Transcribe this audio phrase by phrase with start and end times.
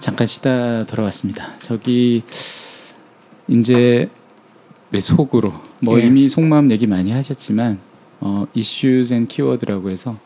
[0.00, 1.58] 잠깐 쉬다 돌아왔습니다.
[1.58, 2.22] 저기
[3.46, 4.08] 이제
[4.90, 6.06] 내 속으로 뭐 예.
[6.06, 7.78] 이미 속마음 얘기 많이 하셨지만
[8.20, 10.18] 어, issues and keyword라고 해서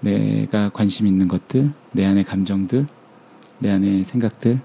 [0.00, 2.86] 내가 관심 있는 것들, 내 안의 감정들,
[3.60, 4.60] 내 안의 생각들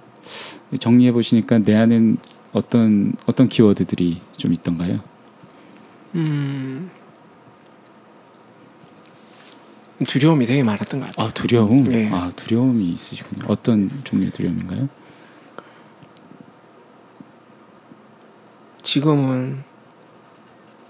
[0.79, 2.17] 정리해 보시니까 내 안엔
[2.51, 4.99] 어떤 어떤 키워드들이 좀 있던가요?
[6.15, 6.89] 음
[10.05, 11.27] 두려움이 되게 많았던 것 같아요.
[11.27, 11.91] 아 두려움.
[11.91, 12.09] 예.
[12.11, 13.45] 아 두려움이 있으시군요.
[13.47, 14.87] 어떤 종류의 두려움인가요?
[18.83, 19.63] 지금은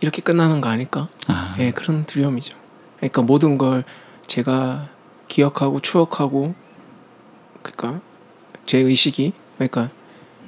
[0.01, 1.07] 이렇게 끝나는 거 아닐까?
[1.27, 2.55] 아, 예, 그런 두려움이죠.
[2.97, 3.83] 그러니까 모든 걸
[4.27, 4.89] 제가
[5.27, 6.53] 기억하고 추억하고
[7.63, 8.01] 그러니까
[8.65, 9.89] 제 의식이 그러니까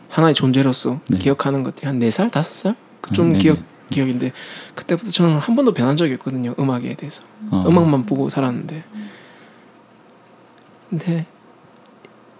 [0.09, 1.17] 하나의 존재로서 네.
[1.19, 2.75] 기억하는 것들이 한 네 살, 다섯 살?
[3.01, 3.37] 그좀 아.
[3.37, 3.57] 기억
[3.89, 4.31] 기억인데
[4.75, 6.55] 그때부터 저는 한 번도 변한 적이 없거든요.
[6.59, 7.23] 음악에 대해서.
[7.51, 8.83] 어, 음악만 보고 살았는데.
[10.89, 11.25] 근데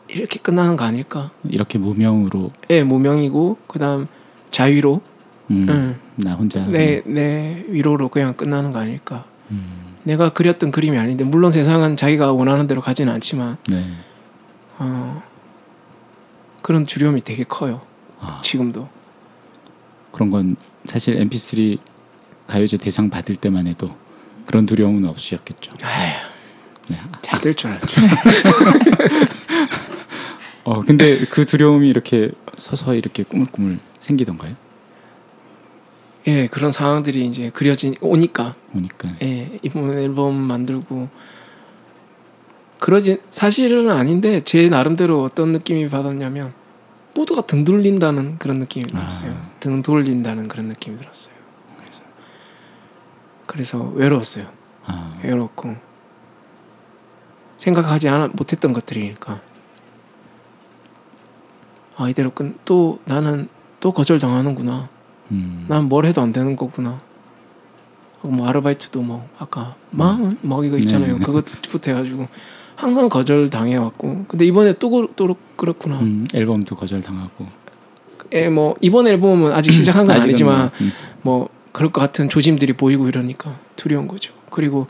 [0.08, 1.32] 이렇게 끝나는 거 아닐까?
[1.48, 4.08] 이렇게 무명으로 예, 무명이고 그다음
[4.50, 5.02] 자유로
[5.52, 6.00] 음, 응.
[6.16, 9.26] 나 혼자 내, 내 위로로 그냥 끝나는 거 아닐까.
[9.52, 13.86] 음, 내가 그렸던 그림이 아닌데 물론 세상은 자기가 원하는 대로 가지는 않지만 네.
[14.80, 15.22] 어,
[16.62, 17.82] 그런 두려움이 되게 커요.
[18.20, 18.90] 아, 지금도.
[20.12, 21.80] 그런 건 사실 MP3
[22.48, 23.96] 가요제 대상 받을 때만 해도
[24.46, 25.74] 그런 두려움은 없으셨겠죠.
[25.78, 26.96] 네.
[27.22, 28.02] 잘될 줄 알았죠.
[30.64, 34.56] 어 근데 그 두려움이 이렇게 서서히 이렇게 꾸물꾸물 생기던가요?
[36.28, 41.10] 예, 그런 상황들이 이제 그려지 오니까 오니까 예, 이번 앨범 만들고
[42.80, 46.54] 그러지 사실은 아닌데 제 나름대로 어떤 느낌이 받았냐면
[47.16, 49.32] 모두가 등 돌린다는 그런 느낌이 들었어요.
[49.32, 49.50] 아.
[49.60, 51.34] 등 돌린다는 그런 느낌이 들었어요.
[51.78, 52.04] 그래서
[53.46, 54.48] 그래서 외로웠어요.
[54.86, 55.76] 아, 외롭고
[57.58, 59.42] 생각하지 않아 못했던 것들이니까
[61.98, 64.88] 아 이대로 끝, 또 나는 또 거절 당하는구나.
[65.32, 67.02] 음, 난뭘 해도 안 되는 거구나.
[68.22, 69.76] 뭐 아르바이트도 뭐 아까
[70.42, 71.14] 뭐 이거 있잖아요.
[71.14, 71.26] 네, 네.
[71.26, 72.28] 그것부터 해가지고
[72.80, 76.00] 항상 거절 당해왔고 근데 이번에 또, 그- 또 그렇구나.
[76.00, 77.46] 음, 앨범도 거절 당하고
[78.34, 80.92] 예, 뭐 이번 앨범은 아직 시작한 건 아니지만 뭐, 음,
[81.24, 84.34] 뭐 그럴 것 같은 조짐들이 보이고 이러니까 두려운 거죠.
[84.50, 84.88] 그리고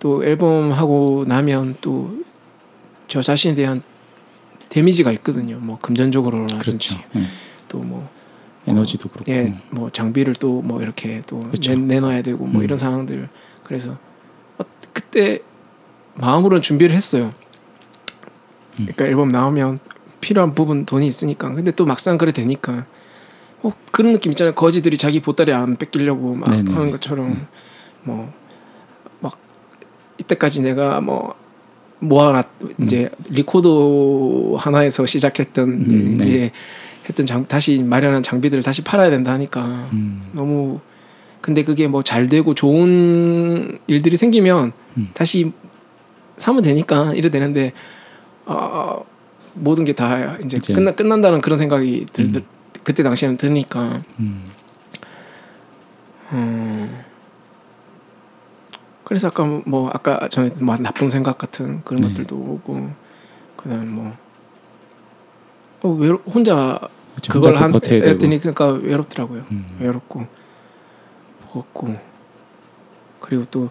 [0.00, 2.10] 또 앨범 하고 나면 또
[3.08, 3.82] 저 자신에 대한
[4.68, 5.58] 데미지가 있거든요.
[5.58, 6.96] 뭐 금전적으로라든지 그렇죠.
[7.16, 7.26] 음,
[7.68, 8.08] 또뭐
[8.68, 11.72] 에너지도 그렇고 예, 뭐 장비를 또 뭐 이렇게 또 그쵸.
[11.74, 12.64] 내, 내놔야 되고 뭐 음.
[12.64, 13.28] 이런 상황들
[13.64, 13.96] 그래서
[14.58, 15.40] 어, 그때
[16.20, 17.32] 마음으로는 준비를 했어요.
[18.78, 18.86] 음.
[18.86, 19.80] 그러니까 앨범 나오면
[20.20, 22.86] 필요한 부분 돈이 있으니까 근데 또 막상 그래 되니까
[23.62, 24.54] 어, 그런 느낌 있잖아요.
[24.54, 26.72] 거지들이 자기 보따리 안 뺏기려고 막 네네네.
[26.72, 27.46] 하는 것처럼
[28.04, 28.40] 뭐
[29.20, 29.38] 막
[30.18, 31.34] 이때까지 내가 뭐
[32.00, 32.42] 모아놨
[32.80, 36.26] 이제 리코더 하나에서 시작했던 음, 네.
[36.26, 36.50] 이제
[37.08, 40.80] 했던 장, 다시 마련한 장비들을 다시 팔아야 된다 하니까 음, 너무
[41.42, 45.08] 근데 그게 뭐 잘 되고 좋은 일들이 생기면 음.
[45.14, 45.52] 다시
[46.40, 47.72] 사면 되니까 이래 되는데
[48.46, 49.04] 어,
[49.54, 52.32] 모든 게 다 이제 이제- 끝나 끝난다는 그런 생각이 들, 음.
[52.32, 52.44] 들-
[52.82, 54.50] 그때 당시에는 드니까 음,
[56.32, 57.04] 음,
[59.04, 62.08] 그래서 아까 뭐 아까 전에 뭐 나쁜 생각 같은 그런 네.
[62.08, 62.90] 것들도 오고
[63.56, 64.12] 그다음 뭐
[65.82, 66.78] 어, 외로, 혼자
[67.14, 67.32] 그렇죠.
[67.32, 69.44] 그걸 한 했더니 그러니까 외롭더라고요.
[69.50, 70.26] 음, 외롭고
[71.44, 71.96] 무겁고
[73.20, 73.70] 그리고 또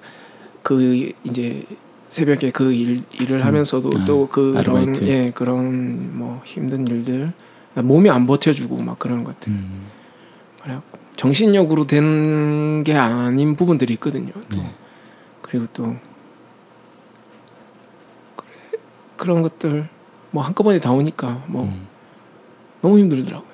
[0.61, 1.63] 그 이제
[2.09, 3.45] 새벽에 그 일, 일을 음.
[3.45, 5.03] 하면서도 아, 또 그런 아르바이트.
[5.07, 7.31] 예 그런 뭐 힘든 일들
[7.75, 9.85] 몸이 안 버텨주고 막 그런 것들 음,
[10.61, 14.31] 그래갖고 정신력으로 된 게 아닌 부분들이 있거든요.
[14.49, 14.73] 또 네.
[15.41, 15.95] 그리고 또
[18.35, 18.49] 그래,
[19.17, 19.87] 그런 것들
[20.31, 21.87] 뭐 한꺼번에 다 오니까 뭐 음,
[22.81, 23.49] 너무 힘들더라고요.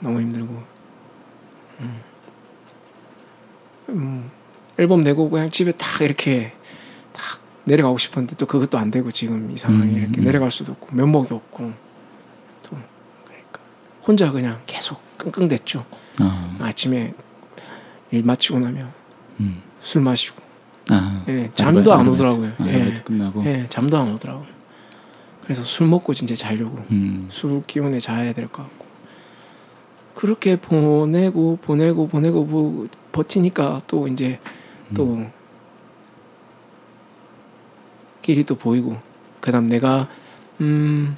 [0.00, 0.62] 너무 힘들고.
[1.80, 2.00] 음.
[3.88, 4.30] 음,
[4.78, 6.61] 앨범 내고 그냥 집에 딱 이렇게 딱
[7.64, 10.24] 내려가고 싶었는데 또 그것도 안 되고 지금 이 상황이 음, 이렇게 음.
[10.24, 11.72] 내려갈 수도 없고 면목이 없고
[12.64, 12.76] 또
[13.24, 13.60] 그러니까
[14.06, 15.84] 혼자 그냥 계속 끙끙댔죠.
[16.20, 17.12] 아, 아침에
[18.10, 18.92] 일 마치고 나면
[19.40, 20.42] 음, 술 마시고
[20.90, 22.52] 아, 예, 잠도 안 오더라고요.
[22.58, 22.92] 아, 예.
[23.04, 24.46] 끝나고 예, 잠도 안 오더라고요.
[25.42, 28.86] 그래서 술 먹고 진짜 자려고 음, 술 기운에 자야 될 것 같고
[30.14, 34.38] 그렇게 보내고 보내고 보내고 뭐 버티니까 또 이제
[34.94, 35.24] 또
[38.22, 38.98] 길이 또 보이고
[39.40, 40.08] 그다음 내가
[40.60, 41.16] 음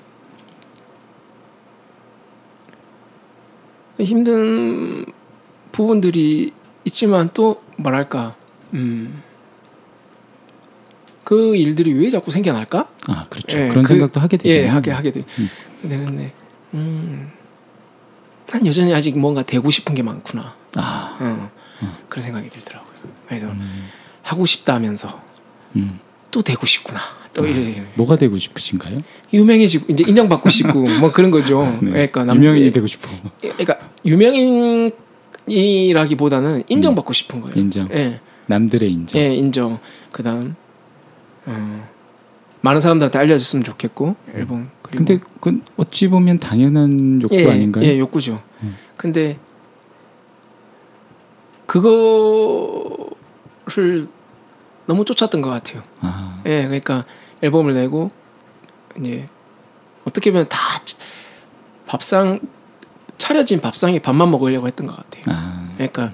[3.98, 5.04] 힘든
[5.72, 6.52] 부분들이
[6.84, 8.34] 있지만 또 뭐랄까
[8.74, 9.22] 음
[11.24, 12.86] 그 일들이 왜 자꾸 생겨날까?
[13.08, 13.58] 아 그렇죠.
[13.58, 14.58] 예, 그런 그- 생각도 하게 되죠.
[14.58, 15.24] 예, 하게 하게 돼.
[15.38, 15.48] 음.
[15.88, 16.32] 되는데,
[16.74, 17.32] 음,
[18.46, 20.54] 난 여전히 아직 뭔가 되고 싶은 게 많구나.
[20.76, 21.50] 아, 어,
[21.82, 21.92] 음.
[22.08, 22.92] 그런 생각이 들더라고요.
[23.26, 23.88] 그래서 음,
[24.22, 25.20] 하고 싶다면서
[25.76, 25.98] 음.
[26.34, 26.98] 또 되고 싶구나.
[27.32, 27.48] 또 아,
[27.94, 28.98] 뭐가 되고 싶으신가요?
[29.32, 31.62] 유명해지고 이제 인정받고 싶고 뭐 그런 거죠.
[31.81, 31.90] 네.
[31.90, 33.08] 그러니까 남- 유명인이 예, 되고 싶어.
[33.40, 37.52] 그러니까 유명인이라기보다는 인정받고 싶은 거예요.
[37.56, 37.88] 인정.
[37.92, 39.20] 예, 남들의 인정.
[39.20, 39.78] 예, 인정.
[40.10, 40.56] 그다음
[41.46, 41.88] 어,
[42.62, 44.70] 많은 사람들한테 알려졌으면 좋겠고 앨범.
[44.82, 47.84] 그리고 근데 그건 어찌 보면 당연한 욕구 예, 아닌가요?
[47.84, 48.42] 예, 욕구죠.
[48.64, 48.76] 음.
[48.96, 49.38] 근데
[51.66, 53.14] 그거를
[54.86, 55.82] 너무 쫓았던 것 같아요.
[56.00, 57.04] 아, 예, 그러니까
[57.42, 58.10] 앨범을 내고
[58.98, 59.28] 이제
[60.04, 60.58] 어떻게 보면 다
[61.86, 62.40] 밥상
[63.19, 65.22] 차려진 밥상에 밥만 먹으려고 했던 것 같아요.
[65.28, 66.12] 아, 그러니까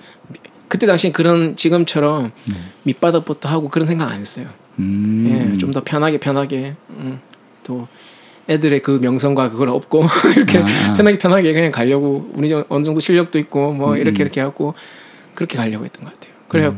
[0.69, 2.55] 그때 당시엔 그런 지금처럼 네.
[2.85, 4.47] 밑바닥부터 하고 그런 생각 안 했어요.
[4.79, 7.21] 음, 예, 좀 더 편하게 편하게 음,
[7.65, 7.89] 또
[8.49, 10.05] 애들의 그 명성과 그걸 없고
[10.37, 10.95] 이렇게 아, 아.
[10.95, 14.27] 편하게 편하게 그냥 가려고 우리 좀 어느 정도 실력도 있고 뭐 음, 이렇게 음.
[14.27, 14.75] 이렇게 하고
[15.35, 16.35] 그렇게 가려고 했던 것 같아요.
[16.49, 16.77] 그래요.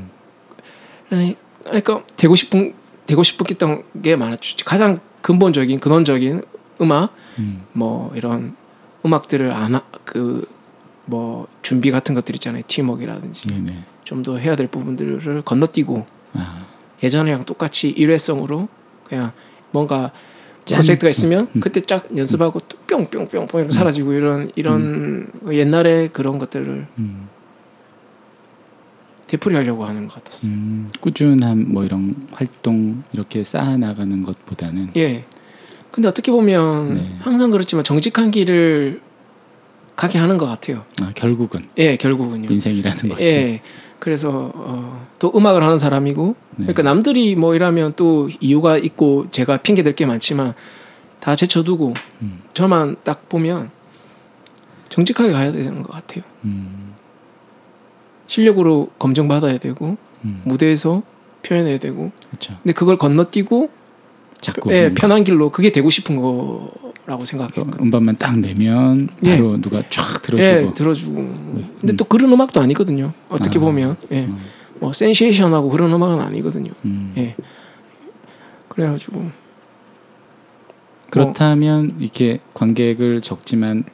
[1.66, 2.74] 음, 그러니까 되고 싶은
[3.06, 4.56] 되고 싶었던 게 많았죠.
[4.64, 6.42] 가장 근본적인 근원적인
[6.80, 8.56] 음악 음, 뭐 이런
[9.04, 12.62] 음악들을 안그뭐 준비 같은 것들 있잖아요.
[12.66, 13.84] 팀워크라든지 네네.
[14.04, 16.66] 좀더 해야 될 부분들을 건너뛰고 아,
[17.02, 18.68] 예전이랑 똑같이 일회성으로
[19.08, 19.32] 그냥
[19.70, 20.12] 뭔가
[20.64, 20.76] 짠.
[20.76, 21.60] 프로젝트가 있으면 음.
[21.60, 27.28] 그때 쫙 연습하고 또 뿅뿅뿅뿅 이렇게 사라지고 이런 이런 옛날에 그런 것들을 음,
[29.36, 30.52] 되풀이하려고 하는 것 같았어요.
[30.52, 35.24] 음, 꾸준한 뭐 이런 활동 이렇게 쌓아 나가는 것보다는 예.
[35.90, 37.16] 근데 어떻게 보면 네.
[37.20, 39.00] 항상 그렇지만 정직한 길을
[39.96, 40.84] 가게 하는 것 같아요.
[41.00, 42.46] 아, 결국은 예, 결국은요.
[42.50, 43.62] 인생이라는 것이 예.
[43.98, 46.64] 그래서 어, 또 음악을 하는 사람이고, 네.
[46.64, 50.54] 그러니까 남들이 뭐 이러면 또 이유가 있고 제가 핑계 댈 게 많지만
[51.20, 53.70] 다 제쳐두고 음, 저만 딱 보면
[54.88, 56.24] 정직하게 가야 되는 것 같아요.
[56.44, 56.91] 음,
[58.32, 61.02] 실력으로 검증받아야 되고 음, 무대에서
[61.42, 62.54] 표현해야 되고, 그렇죠.
[62.62, 63.68] 근데 그걸 건너뛰고
[64.40, 67.84] 자꾸 예, 편한 길로 그게 되고 싶은 거라고 그 생각했거든요.
[67.84, 69.36] 음반만 딱 내면 예.
[69.36, 71.14] 바로 누가 쫙 들어주고 예, 들어주고.
[71.80, 73.12] 근데 또 그런 음악도 아니거든요.
[73.28, 73.62] 어떻게 아.
[73.62, 74.38] 보면, 예, 음,
[74.80, 76.70] 뭐 센세이션하고 그런 음악은 아니거든요.
[76.86, 77.12] 음.
[77.18, 77.34] 예.
[78.68, 79.30] 그래가지고
[81.10, 83.84] 그렇다면 이렇게 관객을 적지만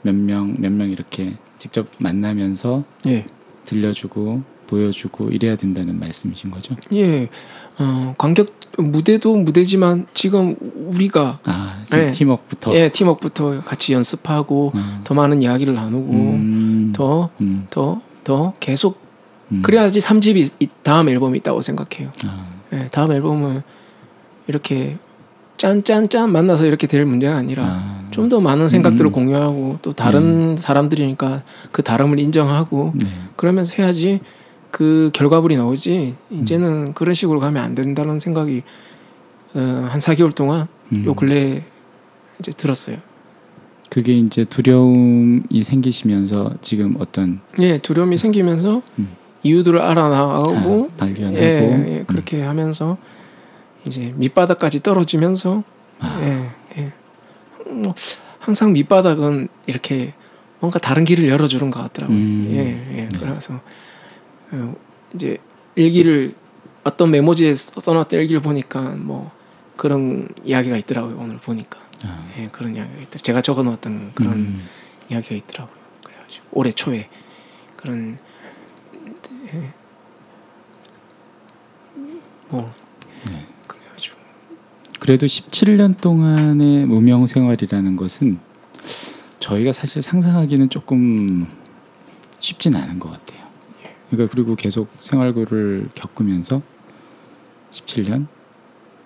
[0.00, 3.26] 몇명 몇 명 이렇게 직접 만나면서 예,
[3.64, 6.76] 들려주고 보여주고 이래야 된다는 말씀이신 거죠?
[6.92, 7.28] 예,
[7.78, 12.10] 어, 관객 무대도 무대지만 지금 우리가 아 지금 예.
[12.10, 18.54] 팀워크부터 예 팀워크부터 같이 연습하고 음, 더 많은 이야기를 나누고 음, 더 음, 더, 더
[18.60, 18.98] 계속
[19.50, 19.60] 음.
[19.62, 22.10] 그래야지 3집이 다음 앨범이 있다고 생각해요.
[22.24, 23.62] 아, 예, 다음 앨범은
[24.46, 24.96] 이렇게
[25.62, 29.12] 짠짠짠 만나서 이렇게 될 문제가 아니라 아, 좀더 많은 생각들을 음.
[29.12, 33.06] 공유하고 또 다른 사람들이니까 그 다름을 인정하고 네.
[33.36, 34.18] 그러면서 해야지
[34.72, 36.36] 그 결과물이 나오지 음.
[36.36, 38.64] 이제는 그런 식으로 가면 안 된다는 생각이
[39.54, 41.04] 어, 한 4개월 동안 음.
[41.04, 41.62] 요 근래
[42.40, 42.96] 이제 들었어요.
[43.88, 49.10] 그게 이제 두려움이 생기시면서 지금 어떤 예, 두려움이 생기면서 음.
[49.44, 52.04] 이유들을 알아나가고 아, 발견하고 예, 예, 음.
[52.08, 52.98] 그렇게 하면서
[53.84, 55.62] 이제 밑바닥까지 떨어지면서
[56.00, 56.92] 아, 예, 예.
[57.70, 57.94] 뭐
[58.38, 60.14] 항상 밑바닥은 이렇게
[60.60, 62.16] 뭔가 다른 길을 열어주는 것 같더라고요.
[62.16, 62.48] 음.
[62.52, 62.58] 예,
[62.98, 63.02] 예.
[63.02, 63.08] 네.
[63.18, 63.60] 그래서
[64.52, 64.74] 어,
[65.14, 65.38] 이제
[65.74, 66.34] 일기를
[66.84, 69.30] 어떤 메모지에 써- 써놨던 일기를 보니까 뭐
[69.76, 71.16] 그런 이야기가 있더라고요.
[71.18, 73.18] 오늘 보니까 아, 예, 그런 이야기가 있더라고요.
[73.22, 74.68] 제가 적어놓았던 그런 음,
[75.10, 75.76] 이야기가 있더라고요.
[76.04, 77.08] 그래가지고 올해 초에
[77.76, 78.18] 그런
[79.54, 79.72] 예.
[82.48, 82.70] 뭐
[83.30, 83.46] 네.
[85.02, 88.38] 그래도 17년 동안의 무명 생활이라는 것은
[89.40, 91.44] 저희가 사실 상상하기는 조금
[92.38, 93.44] 쉽진 않은 것 같아요.
[94.08, 96.62] 그러니까 그리고 계속 생활고를 겪으면서
[97.72, 98.28] 17년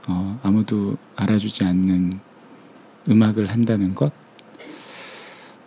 [0.06, 2.20] 어, 아무도 알아주지 않는
[3.08, 4.12] 음악을 한다는 것.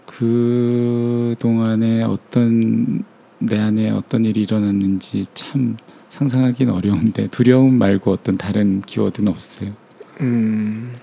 [0.05, 3.03] 그 동안에 어떤
[3.39, 5.77] 내 안에 어떤 일이 일어났는지 참
[6.09, 9.88] 상상하기는 어려운데 두려움 말고 어떤 다른 키워드는 없어요.
[10.21, 10.95] 음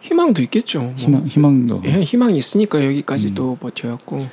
[0.00, 0.82] 희망도 있겠죠.
[0.82, 0.94] 뭐.
[0.96, 3.34] 희망 희망도 예, 희망이 있으니까 여기까지 음.
[3.34, 4.26] 또 버텨왔고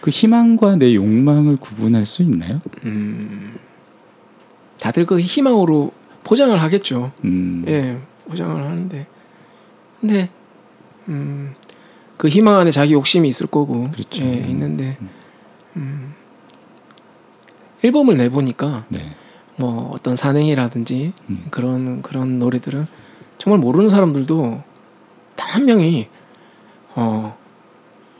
[0.00, 2.60] 그 희망과 내 욕망을 구분할 수 있나요?
[2.84, 3.58] 음,
[4.80, 5.92] 다들 그 희망으로
[6.24, 7.12] 포장을 하겠죠.
[7.24, 7.98] 음, 예,
[8.28, 9.06] 포장을 하는데
[10.00, 10.30] 근데
[11.08, 11.54] 음,
[12.16, 14.22] 그 희망 안에 자기 욕심이 있을 거고 그렇죠.
[14.22, 14.50] 예, 음.
[14.50, 14.96] 있는데
[15.76, 16.14] 음,
[17.84, 19.10] 앨범을 내보니까 네.
[19.60, 21.46] 뭐 어떤 산행이라든지 음.
[21.50, 22.86] 그런 그런 노래들은
[23.38, 24.62] 정말 모르는 사람들도
[25.36, 26.08] 단 한 명이
[26.96, 27.34] 어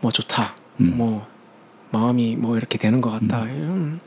[0.03, 0.95] 뭐 좋다 음.
[0.97, 1.27] 뭐
[1.91, 3.57] 마음이 뭐 이렇게 되는 것 같다 음.
[3.57, 4.01] 이런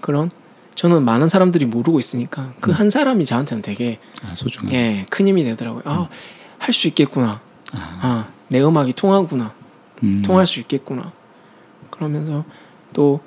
[0.00, 0.30] 그런
[0.74, 2.74] 저는 많은 사람들이 모르고 있으니까 그 음.
[2.74, 4.72] 한 사람이 저한테는 되게 아 소중한.
[4.72, 7.40] 예큰 힘이 되더라고요 아할 수 있겠구나
[7.72, 9.54] 아, 아내 음악이 통하구나
[10.02, 10.22] 음.
[10.24, 11.12] 통할 수 있겠구나.
[11.90, 12.44] 그러면서
[12.92, 13.20] 또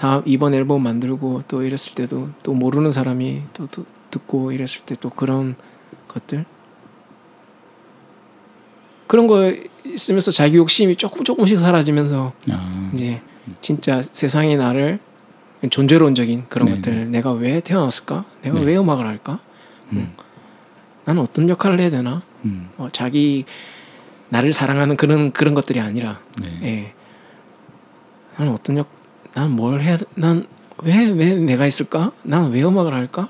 [0.00, 4.94] 다음 이번 앨범 만들고 또 이랬을 때도 또 모르는 사람이 또, 또 듣고 이랬을 때
[4.98, 5.56] 또 그런
[6.08, 6.46] 것들
[9.06, 9.54] 그런 거
[9.84, 13.20] 있으면서 자기 욕심이 조금 조금씩 사라지면서 아, 이제
[13.60, 15.00] 진짜 세상이 나를
[15.68, 16.80] 존재론적인 그런 네네.
[16.80, 18.24] 것들 내가 왜 태어났을까?
[18.40, 18.64] 내가 네.
[18.64, 19.38] 왜 음악을 할까?
[19.92, 20.14] 음.
[21.04, 22.22] 나는 어떤 역할을 해야 되나?
[22.46, 22.70] 음.
[22.76, 23.44] 뭐 자기
[24.30, 26.58] 나를 사랑하는 그런 그런 것들이 아니라 네.
[26.62, 26.94] 예.
[28.38, 28.88] 나는 어떤 역,
[29.34, 30.46] 난 뭘 해야, 난
[30.82, 32.12] 왜, 왜 내가 있을까?
[32.22, 33.28] 난 왜 음악을 할까?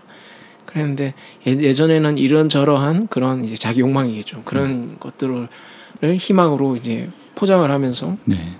[0.66, 1.14] 그랬는데
[1.46, 4.42] 예, 예전에는 이런 저러한 그런 이제 자기 욕망이겠죠.
[4.44, 5.48] 그런 것들을
[6.16, 8.54] 희망으로 이제 포장을 하면서 네.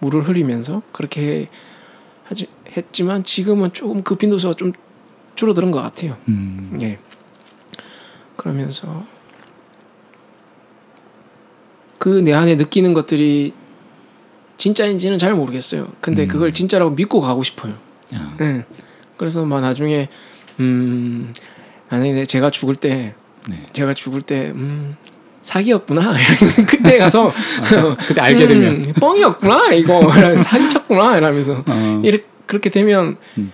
[0.00, 1.48] 물을 흐리면서 그렇게
[2.24, 2.46] 하지,
[2.76, 4.72] 했지만 지금은 조금 그 빈도수가 좀
[5.36, 6.16] 줄어드는 것 같아요.
[6.28, 6.78] 음.
[6.82, 6.98] 예.
[8.36, 9.04] 그러면서
[11.98, 13.54] 그 내 안에 느끼는 것들이
[14.56, 15.88] 진짜인지는 잘 모르겠어요.
[16.00, 16.28] 근데 음.
[16.28, 17.74] 그걸 진짜라고 믿고 가고 싶어요.
[18.12, 18.64] 아, 예.
[19.16, 20.08] 그래서 막 나중에
[20.60, 21.32] 음
[21.90, 23.14] 만약에 제가 죽을 때
[23.48, 23.66] 네.
[23.72, 24.96] 제가 죽을 때 음.
[25.42, 26.14] 사기였구나.
[26.66, 27.30] 그때 가서
[28.06, 33.52] 그때 알게 되면 음, 뻥이었구나 이거 사기쳤구나 이러면서 어, 이렇게 그렇게 되면 음.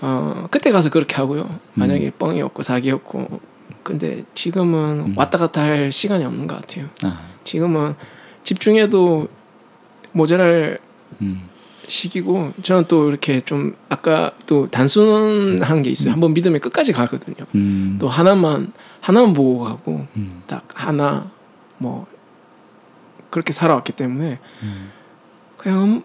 [0.00, 1.48] 어 그때 가서 그렇게 하고요.
[1.74, 3.40] 만약에 뻥이었고 사기였고
[3.82, 5.14] 근데 지금은 음.
[5.16, 6.86] 왔다 갔다 할 시간이 없는 것 같아요.
[7.04, 7.94] 아, 지금은
[8.42, 9.28] 집중해도
[10.16, 10.78] 모자랄
[11.20, 11.48] 음.
[11.88, 16.12] 시기고 저는 또 이렇게 좀 아까 또 단순한 게 있어요.
[16.12, 17.46] 한번 믿으면 끝까지 가거든요.
[17.54, 17.96] 음.
[18.00, 20.42] 또 하나만 하나만 보고 가고 음.
[20.46, 21.30] 딱 하나
[21.78, 22.06] 뭐
[23.30, 24.90] 그렇게 살아왔기 때문에 음.
[25.56, 26.02] 그냥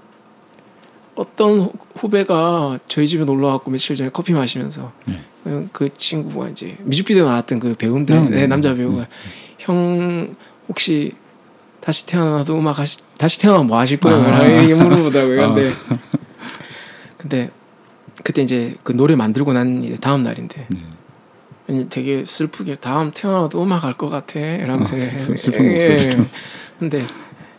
[1.15, 5.21] 어떤 후- 후배가 저희 집에 놀러 왔고 며칠 전에 커피 마시면서 네.
[5.71, 8.77] 그 친구가 이제 뮤직비디오 나왔던 그 배우인데 네, 네, 네, 남자 네.
[8.77, 9.07] 배우가
[9.59, 10.35] 형
[10.69, 11.13] 혹시
[11.81, 14.21] 다시 태어나도 음악 하시 다시 태어나면 뭐 하실 거예요?
[14.23, 14.43] 아.
[14.43, 15.43] 이렇게 물어보다고요.
[15.45, 15.47] 아.
[15.53, 15.71] 근데
[17.17, 17.49] 근데
[18.23, 20.67] 그때 이제 그 노래 만들고 난 이제 다음 날인데
[21.67, 21.87] 네.
[21.89, 26.23] 되게 슬프게 다음 태어나도 음악 할 것 같아 이러면서 아, 슬픈- 슬픈 목소리로.
[26.79, 27.05] 근데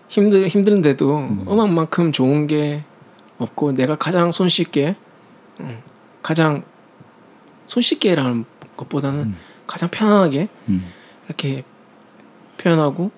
[0.08, 1.44] 힘들 힘든데도 음.
[1.48, 1.60] 음.
[1.60, 2.82] 악만큼 좋은 게
[3.38, 4.94] 없고 내가 가장 손쉽게
[5.60, 5.78] 음,
[6.22, 6.62] 가장
[7.66, 8.44] 손쉽게라는
[8.76, 9.36] 것보다는 음.
[9.66, 10.86] 가장 편안하게 음.
[11.26, 11.64] 이렇게
[12.58, 13.10] 표현하고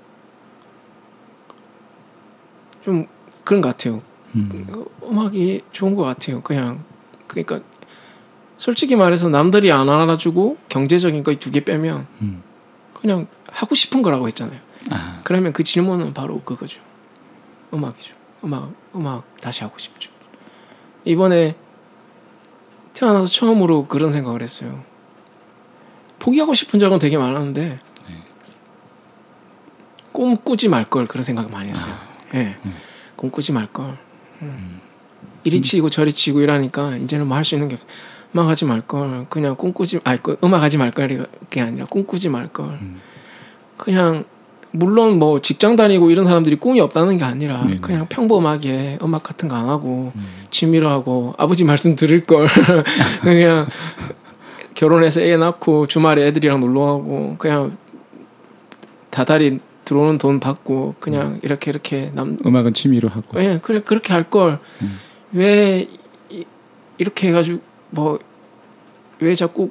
[2.85, 3.07] 좀
[3.45, 4.03] 그런 것 같아요.
[4.35, 4.67] 음.
[4.71, 6.43] 어, 음악이 좋은 것 같아요.
[6.43, 6.85] 그냥
[7.27, 7.61] 그러니까
[8.59, 12.43] 솔직히 말해서 남들이 안 알아주고 경제적인 거 두 개 빼면 음.
[12.95, 14.59] 그냥 하고 싶은 거라고 했잖아요.
[14.91, 16.81] 아, 그러면 그 질문은 바로 그거죠.
[17.73, 18.15] 음악이죠.
[18.45, 20.11] 음악 음악 다시 하고 싶죠.
[21.05, 21.57] 이번에
[22.93, 24.85] 태어나서 처음으로 그런 생각을 했어요.
[26.19, 27.81] 포기하고 싶은 적은 되게 많았는데
[30.13, 31.95] 꿈 꾸지 말 걸 그런 생각 많이 했어요.
[32.35, 32.75] 예, 음.
[33.17, 33.97] 꿈 꾸지 말 걸.
[34.43, 34.81] 음.
[35.45, 37.83] 이리 치고 저리 치고 이러니까 이제는 뭐 할 수 있는 게 없-
[38.35, 39.27] 음악 하지 말 걸.
[39.29, 42.49] 그냥 꿈 꾸지 아니 그 음악 하지 말 걸 이 게 아니라 꿈 꾸지 말
[42.49, 42.67] 걸.
[42.67, 43.01] 음.
[43.77, 44.25] 그냥
[44.77, 47.77] 물론 뭐 직장 다니고 이런 사람들이 꿈이 없다는 게 아니라 네네.
[47.81, 50.27] 그냥 평범하게 음악 같은 거 안 하고 음.
[50.51, 52.49] 취미로 하고 아버지 말씀 들을 걸
[53.23, 53.67] 그냥
[54.75, 57.77] 결혼해서 애 낳고 주말에 애들이랑 놀러 가고 그냥
[59.11, 63.43] 다달이 들어오는 돈 받고 그냥 이렇게 이렇게 남 음악은 취미로 하고.
[63.43, 64.99] 예, 그래 그렇게 할 걸왜 음.
[66.99, 67.61] 이렇게 해가지고
[67.91, 68.19] 뭐
[69.21, 69.71] 왜 자꾸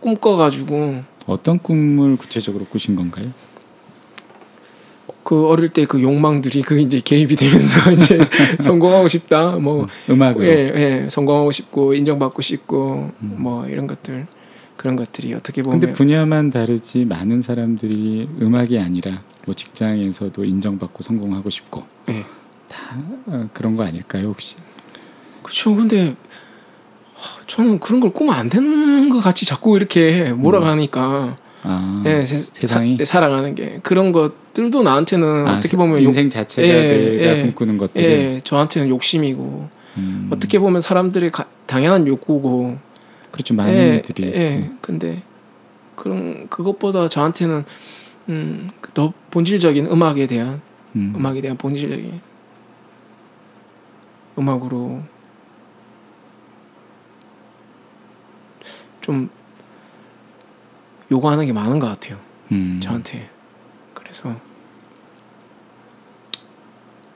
[0.00, 3.32] 꿈꿔가지고 어떤 꿈을 구체적으로 꾸신 건가요?
[5.24, 8.18] 그 어릴 때 그 욕망들이 그 이제 개입이 되면서 이제
[8.60, 10.44] 성공하고 싶다 뭐 음악으로.
[10.46, 13.34] 예, 예, 성공하고 싶고 인정받고 싶고 음.
[13.38, 14.26] 뭐 이런 것들
[14.78, 21.50] 그런 것들이 어떻게 보면 근데 분야만 다르지 많은 사람들이 음악이 아니라 뭐 직장에서도 인정받고 성공하고
[21.50, 22.24] 싶고 예.
[22.68, 24.54] 다 어, 그런 거 아닐까요 혹시?
[25.42, 25.74] 그렇죠.
[25.74, 26.14] 근데
[27.14, 32.38] 하, 저는 그런 걸 꾸면 안 되는 것 같이 자꾸 이렇게 몰아가니까 아 예, 세,
[32.38, 32.98] 세상이?
[32.98, 37.42] 사, 살아가는 게 그런 것들도 나한테는 아, 어떻게 보면 욕, 인생 자체가 예, 내가 예.
[37.42, 42.78] 꿈꾸는 것들을 예, 저한테는 욕심이고 음, 어떻게 보면 사람들의 가, 당연한 욕구고
[43.30, 44.70] 그렇죠 많은 예, 이들이 예.
[44.80, 45.22] 근데
[45.96, 47.64] 그런 그것보다 저한테는
[48.28, 50.60] 음, 더 본질적인 음악에 대한
[50.96, 52.20] 음, 음악에 대한 본질적인
[54.38, 55.02] 음악으로
[59.00, 59.28] 좀
[61.10, 62.18] 요구하는 게 많은 것 같아요.
[62.52, 62.78] 음.
[62.82, 63.30] 저한테.
[63.94, 64.38] 그래서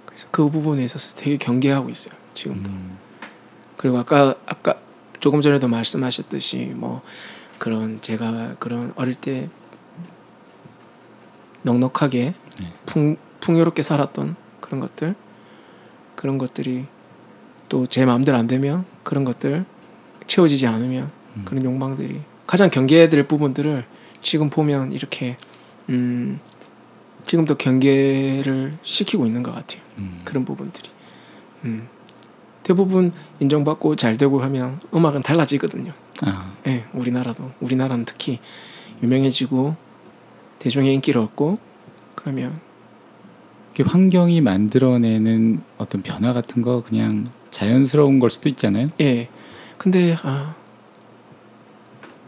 [0.07, 2.15] 그래서 그 부분에 있어서 되게 경계하고 있어요.
[2.35, 2.71] 지금도.
[2.71, 2.99] 음.
[3.77, 4.81] 그리고 아까 아까
[5.23, 7.01] 조금 전에도 말씀하셨듯이 뭐
[7.59, 9.49] 그런 제가 그런 어릴 때
[11.63, 12.73] 넉넉하게 네.
[12.87, 15.15] 풍 풍요롭게 살았던 그런 것들
[16.17, 16.87] 그런 것들이
[17.69, 19.65] 또 제 마음대로 안 되면 그런 것들
[20.27, 21.45] 채워지지 않으면 음.
[21.45, 23.85] 그런 욕망들이 가장 경계해야 될 부분들을
[24.21, 25.37] 지금 보면 이렇게
[25.89, 26.41] 음
[27.25, 29.81] 지금도 경계를 시키고 있는 것 같아요.
[30.01, 30.21] 음.
[30.25, 30.91] 그런 부분들이.
[31.65, 31.87] 음.
[32.63, 35.93] 대부분 인정받고 잘 되고 하면 음악은 달라지거든요.
[36.23, 38.39] 아, 예, 우리나라도 우리나라는 특히
[39.03, 39.75] 유명해지고
[40.61, 41.59] 대중의 인기를 얻고
[42.15, 42.61] 그러면
[43.75, 48.87] 그 환경이 만들어내는 어떤 변화 같은 거 그냥 자연스러운 걸 수도 있잖아요.
[49.01, 49.29] 예.
[49.79, 50.55] 근데 아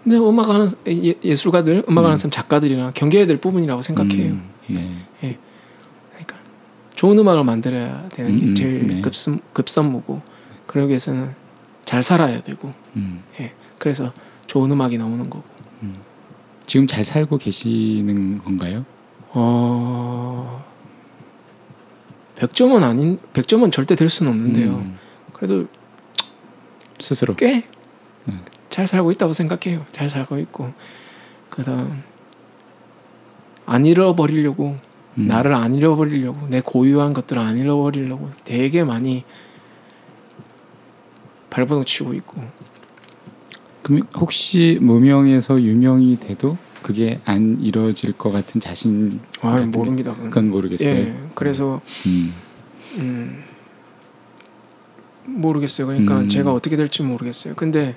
[0.03, 2.19] 근데 음악하는 예, 예술가들, 음악하는 음.
[2.19, 4.33] 사람 작가들이나 경계해야 될 부분이라고 생각해요.
[4.33, 4.91] 음, 네.
[5.21, 5.41] 그러니까
[6.95, 9.01] 좋은 음악을 만들어야 되는 게 음, 음, 제일 네.
[9.01, 10.23] 급선 급선무고
[10.67, 11.35] 그러기 위해서는
[11.85, 13.23] 잘 살아야 되고 음.
[13.41, 13.53] 예.
[13.79, 14.13] 그래서
[14.47, 15.55] 좋은 음악이 나오는 거고.
[16.67, 18.87] 지금 잘 살고 계시는 건가요?
[19.33, 20.65] 어
[22.37, 24.71] 100점은 아닌 100점은 절대 될 수는 없는데요.
[24.71, 24.99] 음,
[25.35, 25.67] 그래도
[26.99, 27.37] 스스로.
[27.37, 27.65] 꽤잘
[28.29, 28.87] 음.
[28.87, 29.85] 살고 있다고 생각해요.
[29.93, 30.73] 잘 살고 있고
[31.51, 32.03] 그다음
[33.67, 34.79] 안 잃어버리려고
[35.18, 35.26] 음.
[35.28, 39.25] 나를 안 잃어버리려고 내 고유한 것들을 안 잃어버리려고 되게 많이
[41.50, 42.42] 발버둥 치고 있고
[43.83, 49.78] 그럼 혹시 무명에서 유명이 돼도 그게 안 이루어질 것 같은 자신 아 같은데?
[49.78, 50.12] 모릅니다.
[50.12, 50.30] 그건.
[50.30, 50.90] 그건 모르겠어요.
[50.90, 52.35] 예, 그래서 음.
[52.96, 53.44] 음,
[55.24, 55.87] 모르겠어요.
[55.87, 56.29] 그러니까 음.
[56.29, 57.55] 제가 어떻게 될지 모르겠어요.
[57.55, 57.96] 근데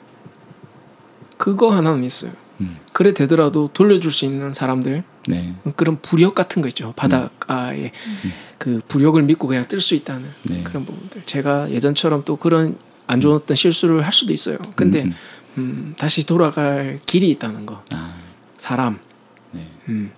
[1.37, 2.31] 그거 하나는 있어요.
[2.61, 2.77] 음.
[2.93, 5.53] 그래 되더라도 돌려줄 수 있는 사람들 네.
[5.75, 6.93] 그런 부력 같은 거 있죠.
[6.95, 7.91] 바닷가에
[8.57, 10.63] 그 부력을 믿고 그냥 뜰 수 있다는 네.
[10.63, 11.23] 그런 부분들.
[11.25, 14.57] 제가 예전처럼 또 그런 안 좋았던 실수를 할 수도 있어요.
[14.75, 15.13] 근데 음,
[15.57, 17.83] 음, 다시 돌아갈 길이 있다는 거.
[17.93, 18.15] 아,
[18.57, 18.99] 사람.
[19.51, 19.67] 네.
[19.89, 20.11] 음.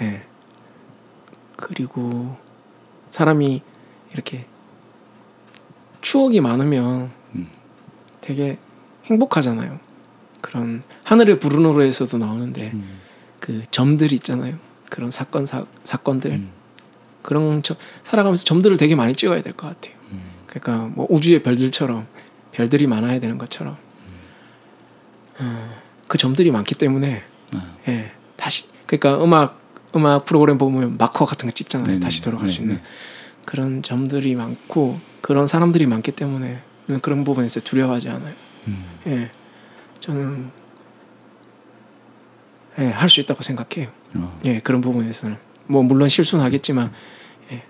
[0.00, 0.22] 예.
[1.56, 2.36] 그리고
[3.10, 3.62] 사람이
[4.12, 4.46] 이렇게
[6.00, 7.48] 추억이 많으면 음.
[8.20, 8.58] 되게
[9.06, 9.80] 행복하잖아요.
[10.40, 12.97] 그런 하늘의 불운으로에서도 나오는데 음.
[13.40, 14.56] 그 점들 있잖아요.
[14.90, 16.50] 그런 사건 사, 사건들 음.
[17.22, 17.74] 그런 저,
[18.04, 19.94] 살아가면서 점들을 되게 많이 찍어야 될 것 같아요.
[20.12, 20.22] 음.
[20.46, 22.06] 그러니까 뭐 우주의 별들처럼
[22.52, 23.76] 별들이 많아야 되는 것처럼
[25.40, 25.70] 어,
[26.06, 27.22] 그 점들이 많기 때문에
[27.54, 29.60] 아, 예 다시 그러니까 음악
[29.94, 31.86] 음악 프로그램 보면 마커 같은 거 찍잖아요.
[31.86, 32.00] 네네.
[32.00, 32.72] 다시 돌아갈 수 네네.
[32.72, 32.84] 있는
[33.44, 36.60] 그런 점들이 많고 그런 사람들이 많기 때문에
[37.02, 38.34] 그런 부분에서 두려워하지 않아요.
[38.68, 38.84] 음.
[39.06, 39.30] 예
[40.00, 40.50] 저는
[42.78, 43.90] 예, 할 수 있다고 생각해요.
[44.16, 44.38] 어.
[44.44, 45.36] 예, 그런 부분에서는
[45.66, 46.92] 뭐 물론 실수는 하겠지만
[47.52, 47.62] 예,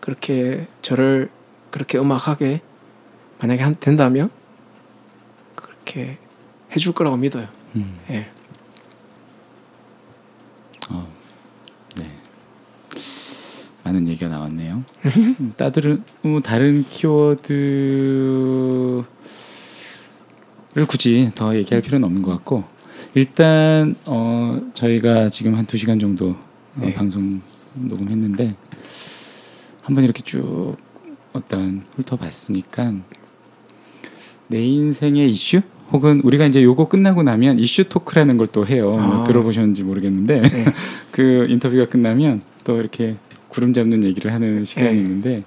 [0.00, 1.30] 그렇게 저를
[1.70, 2.60] 그렇게 음악하게
[3.40, 4.30] 만약에 한, 된다면
[5.54, 6.18] 그렇게
[6.74, 7.46] 해줄 거라고 믿어요.
[7.76, 7.98] 음.
[8.10, 8.28] 예,
[10.90, 11.08] 어,
[11.96, 12.10] 네.
[13.84, 14.84] 많은 얘기가 나왔네요.
[15.40, 19.04] 음, 따들은 뭐 다른 키워드를
[20.88, 22.64] 굳이 더 얘기할 필요는 없는 것 같고
[23.14, 26.36] 일단 어, 저희가 지금 한 두 시간 정도 어,
[26.80, 26.94] 네.
[26.94, 27.40] 방송
[27.74, 28.54] 녹음했는데
[29.82, 30.76] 한번 이렇게 쭉
[31.32, 32.92] 어떤 훑어봤으니까
[34.48, 35.62] 내 인생의 이슈
[35.92, 38.90] 혹은 우리가 이제 요거 끝나고 나면 이슈 토크라는 걸 또 해요.
[38.92, 39.24] 뭐 아.
[39.24, 40.64] 들어보셨는지 모르겠는데 네.
[41.10, 43.16] 그 인터뷰가 끝나면 또 이렇게
[43.48, 44.96] 구름 잡는 얘기를 하는 시간이 네.
[44.96, 45.42] 있는데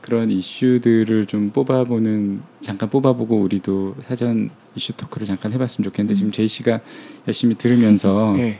[0.00, 6.48] 그런 이슈들을 좀 뽑아보는 잠깐 뽑아보고 우리도 사전 이슈 토크를 잠깐 해봤으면 좋겠는데 지금 제이
[6.48, 6.80] 씨가
[7.26, 8.58] 열심히 들으면서 예.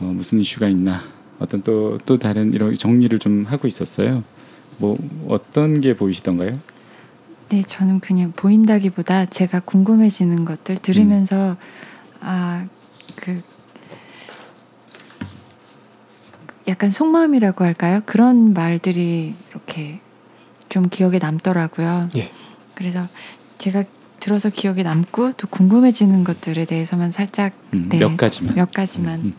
[0.00, 1.02] 어, 무슨 이슈가 있나
[1.38, 4.22] 어떤 또또 다른 이런 정리를 좀 하고 있었어요.
[4.78, 4.96] 뭐
[5.28, 6.58] 어떤 게 보이시던가요?
[7.48, 11.56] 네, 저는 그냥 보인다기보다 제가 궁금해지는 것들 들으면서
[12.20, 12.66] 아,
[13.16, 13.42] 그
[16.66, 18.00] 약간 속마음이라고 할까요?
[18.06, 20.00] 그런 말들이 이렇게
[20.68, 22.08] 좀 기억에 남더라고요.
[22.16, 22.32] 예.
[22.74, 23.06] 그래서
[23.58, 23.84] 제가
[24.20, 28.54] 들어서 기억에 남고 또 궁금해지는 것들에 대해서만 살짝 음, 네, 몇 가지만.
[28.54, 29.34] 몇 가지만 음,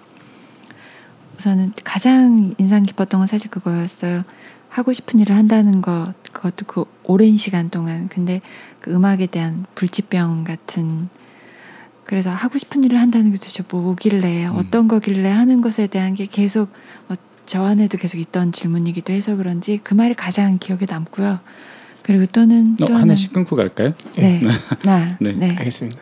[1.38, 4.24] 우선은 가장 인상 깊었던 건 사실 그거였어요.
[4.70, 8.10] 하고 싶은 일을 한다는 것, 그것도 그 오랜 시간 동안.
[8.10, 8.42] 근데
[8.82, 11.08] 그 음악에 대한 불치병 같은.
[12.04, 14.56] 그래서 하고 싶은 일을 한다는 게 도대체 뭐길래, 음.
[14.56, 16.72] 어떤 거길래 하는 것에 대한 게 계속
[17.08, 21.40] 뭐저 안에도 계속 있던 질문이기도 해서 그런지 그 말이 가장 기억에 남고요.
[22.06, 23.90] 그리고 또는 어, 또 하나, 하나씩 끊고 갈까요?
[24.16, 24.40] 네,
[24.84, 25.32] 나, 네.
[25.34, 25.56] 네.
[25.56, 26.00] 알겠습니다.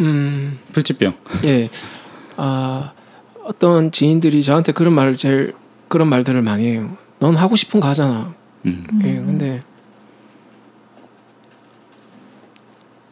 [0.00, 1.14] 음, 불치병.
[1.44, 1.68] 예.
[2.38, 2.94] 아,
[3.44, 5.52] 어떤 지인들이 저한테 그런 말을 제일
[5.88, 6.96] 그런 말들을 많이 해요.
[7.18, 8.32] 넌 하고 싶은 거 하잖아.
[8.64, 8.86] 음.
[9.04, 9.62] 예, 근데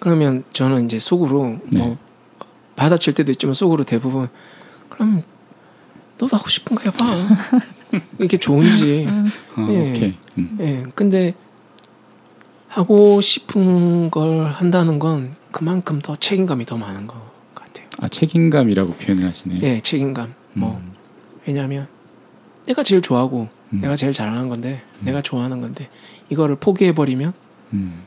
[0.01, 1.79] 그러면 저는 이제 속으로 네.
[1.79, 1.99] 뭐
[2.77, 4.29] 받아칠 때도 있지만 속으로 대부분
[4.89, 5.23] 그럼
[6.19, 7.05] 너도 하고 싶은 거 해봐.
[8.21, 9.07] 이게 좋은지.
[9.07, 9.91] 어, 예.
[9.91, 10.15] 오케이.
[10.39, 10.57] 음.
[10.61, 11.35] 예, 근데
[12.77, 17.17] 하고 싶은 걸 한다는 건 그만큼 더 책임감이 더 많은 것
[17.55, 17.87] 같아요.
[17.99, 19.61] 아 책임감이라고 표현을 하시네요.
[19.63, 20.31] 예, 책임감.
[20.53, 20.93] 뭐 음.
[21.47, 21.87] 왜냐하면
[22.67, 23.81] 내가 제일 좋아하고 음.
[23.81, 25.89] 내가 제일 잘하는 건데 내가 좋아하는 건데
[26.29, 27.33] 이거를 포기해 버리면
[27.73, 28.03] 음.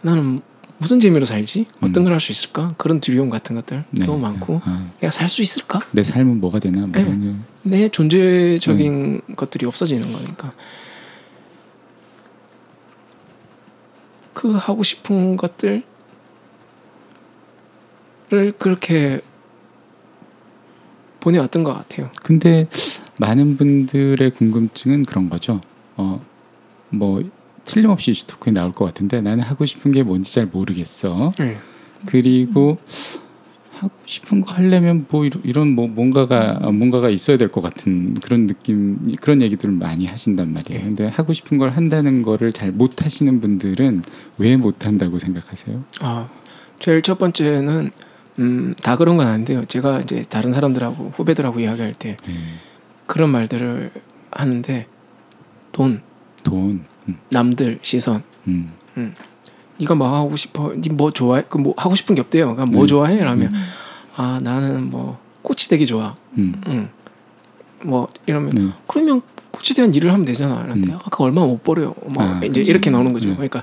[0.00, 0.40] 나는
[0.78, 1.66] 무슨 재미로 살지?
[1.82, 2.04] 어떤 음.
[2.04, 2.72] 걸할 수 있을까?
[2.78, 4.06] 그런 두려움 같은 것들 네.
[4.06, 5.82] 너무 많고 아, 내가 살 수 있을까?
[5.90, 6.86] 내 삶은 뭐가 되나?
[6.86, 7.34] 뭐 네.
[7.62, 9.34] 내 존재적인 음.
[9.36, 10.54] 것들이 없어지는 거니까
[14.40, 15.82] 그 하고 싶은 것들을
[18.58, 19.20] 그렇게
[21.20, 22.10] 보내왔던 것 같아요.
[22.22, 22.66] 근데
[23.18, 25.60] 많은 분들의 궁금증은 그런 거죠.
[25.98, 26.24] 어,
[26.88, 27.22] 뭐
[27.66, 31.32] 틀림없이 이슈 토크에 나올 것 같은데 나는 하고 싶은 게 뭔지 잘 모르겠어.
[31.38, 31.58] 네.
[32.06, 32.78] 그리고
[33.80, 38.46] 하고 싶은 거 하려면 뭐 이런, 뭐 뭔가가 어, 뭔가가 있어야 될 것 같은 그런
[38.46, 40.80] 느낌 그런 얘기들을 많이 하신단 말이에요.
[40.80, 40.84] 예.
[40.84, 44.02] 근데 하고 싶은 걸 한다는 거를 잘 못 하시는 분들은
[44.38, 45.82] 왜 못 한다고 생각하세요?
[46.00, 46.28] 아,
[46.78, 47.90] 제일 첫 번째는
[48.38, 49.64] 음, 다 그런 건 아닌데요.
[49.64, 52.34] 제가 이제 다른 사람들하고 후배들하고 이야기할 때 네.
[53.06, 53.90] 그런 말들을
[54.30, 54.86] 하는데
[55.72, 56.02] 돈,
[56.44, 58.72] 돈, 음, 남들 시선, 음,
[59.80, 60.72] 네가 뭐 하고 싶어?
[60.74, 61.44] 네 뭐 좋아해?
[61.48, 62.54] 그 뭐 하고 싶은 게 없대요.
[62.54, 62.86] 그러니까 뭐 음.
[62.86, 63.22] 좋아해?
[63.22, 63.52] 라면
[64.16, 66.16] 아 나는 뭐 코치 되기 좋아.
[66.38, 66.88] 음, 응.
[67.84, 68.68] 뭐 이러면 네.
[68.86, 70.62] 그러면 코치 대한 일을 하면 되잖아.
[70.62, 70.96] 그런데 음.
[71.02, 71.94] 아, 그 얼마 못 벌어요.
[72.14, 72.70] 뭐 아, 이제 그치.
[72.70, 73.28] 이렇게 나오는 거죠.
[73.28, 73.34] 네.
[73.34, 73.62] 그러니까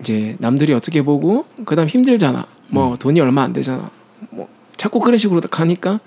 [0.00, 2.46] 이제 남들이 어떻게 보고 그다음 힘들잖아.
[2.70, 2.96] 뭐 음.
[2.96, 3.90] 돈이 얼마 안 되잖아.
[4.30, 6.00] 뭐 자꾸 그런 식으로 가니까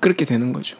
[0.00, 0.76] 그렇게 되는 거죠.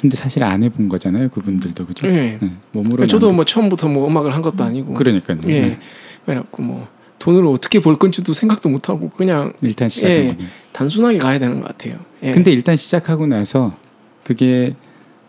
[0.00, 2.06] 근데 사실 안 해본 거잖아요, 그분들도 그죠?
[2.06, 2.38] 예.
[2.40, 4.94] 네, 몸으로 저도 뭐 처음부터 뭐 음악을 한 것도 아니고.
[4.94, 5.38] 그러니까요.
[5.48, 5.60] 예.
[5.60, 5.78] 네.
[6.24, 10.36] 그래갖고 뭐 돈을 어떻게 벌 건지도 생각도 못 하고 그냥 일단 시작은 예.
[10.72, 11.98] 단순하게 가야 되는 것 같아요.
[12.22, 12.32] 예.
[12.32, 13.76] 근데 일단 시작하고 나서
[14.24, 14.74] 그게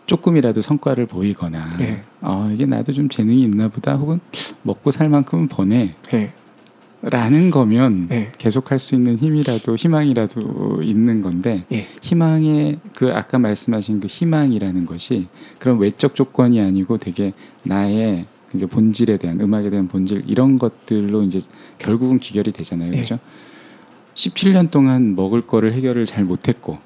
[0.06, 2.02] 조금이라도 성과를 보이거나 예.
[2.20, 4.20] 아 이게 나도 좀 재능이 있나 보다 혹은
[4.62, 6.26] 먹고 살 만큼은 버네 예.
[7.02, 8.30] 라는 거면 예.
[8.36, 11.86] 계속 할 수 있는 힘이라도 희망이라도 있는 건데 예.
[12.02, 19.16] 희망의 그 아까 말씀하신 그 희망이라는 것이 그런 외적 조건이 아니고 되게 나의 그 본질에
[19.18, 21.40] 대한 음악에 대한 본질 이런 것들로 이제
[21.78, 22.92] 결국은 기결이 되잖아요.
[22.94, 23.00] 예.
[23.00, 23.18] 그죠?
[24.14, 26.78] 17년 동안 먹을 거를 해결을 잘 못했고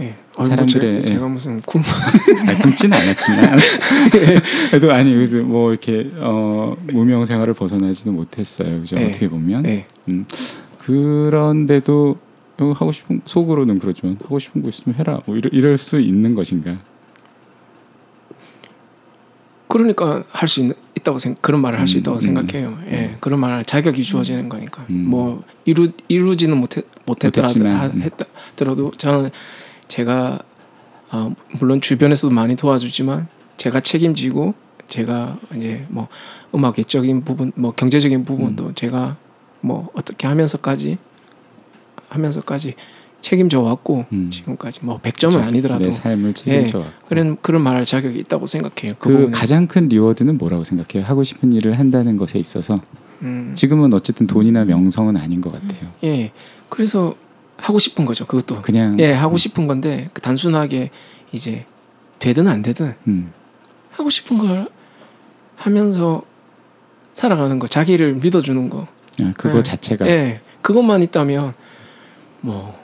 [0.00, 0.16] 예.
[0.34, 1.80] 사람들의- 제, 제가 무슨 굶
[2.48, 3.58] 아니, 굶지는 않았지만
[4.70, 8.80] 그래도 아니 그래서 뭐 이렇게 어, 무명 생활을 벗어나지도 못했어요.
[8.80, 8.96] 그죠?
[8.96, 9.06] 예.
[9.06, 9.86] 어떻게 보면 예.
[10.08, 10.26] 음,
[10.78, 12.18] 그런데도
[12.58, 15.20] 어, 하고 싶은 속으로는 그러지만 하고 싶은 거 있으면 해라.
[15.26, 16.78] 뭐 이럴, 이럴 수 있는 것인가?
[19.68, 22.78] 그러니까 할 수 있 다고 생 그런 말을 할수 음, 있다고 음, 생각해요.
[22.86, 23.16] 예.
[23.20, 24.84] 그런 말 자격이 주어지는 거니까.
[24.90, 25.04] 음.
[25.08, 28.92] 뭐 이루 이루지는 못했 못했더라도 음.
[28.96, 29.30] 저는
[29.88, 30.38] 제가
[31.12, 34.54] 어, 물론 주변에서도 많이 도와주지만 제가 책임지고
[34.88, 36.08] 제가 이제 뭐
[36.54, 38.74] 음악적인 부분, 뭐 경제적인 부분도 음.
[38.74, 39.16] 제가
[39.60, 40.98] 뭐 어떻게 하면서까지
[42.08, 42.74] 하면서까지
[43.22, 44.28] 책임져 왔고 음.
[44.30, 46.92] 지금까지 뭐 100점은 아니더라도 내 삶을 책임져 왔고.
[47.06, 48.94] 그런 그런 말할 자격이 있다고 생각해요.
[48.98, 49.30] 그, 그.
[49.30, 51.08] 가장 큰 reward는 뭐라고 생각해요?
[51.08, 52.78] 하고 싶은 일을 한다는 것에 있어서
[53.22, 55.90] 음, 지금은 어쨌든 돈이나 명성은 아닌 것 같아요.
[56.04, 56.32] 예.
[56.68, 57.14] 그래서
[57.56, 58.26] 하고 싶은 거죠.
[58.26, 58.60] 그것도.
[58.62, 60.90] 그냥 예, 하고 싶은 건데 그 단순하게
[61.30, 61.64] 이제
[62.18, 63.32] 되든 안 되든 음,
[63.92, 64.68] 하고 싶은 걸
[65.54, 66.22] 하면서
[67.12, 68.88] 살아가는 거, 자기를 믿어주는 거.
[69.22, 69.62] 아, 그거 예.
[69.62, 71.54] 자체가 예, 그것만 있다면
[72.40, 72.81] 뭐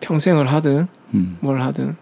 [0.00, 1.96] 평생을 하든 음, 뭘 하든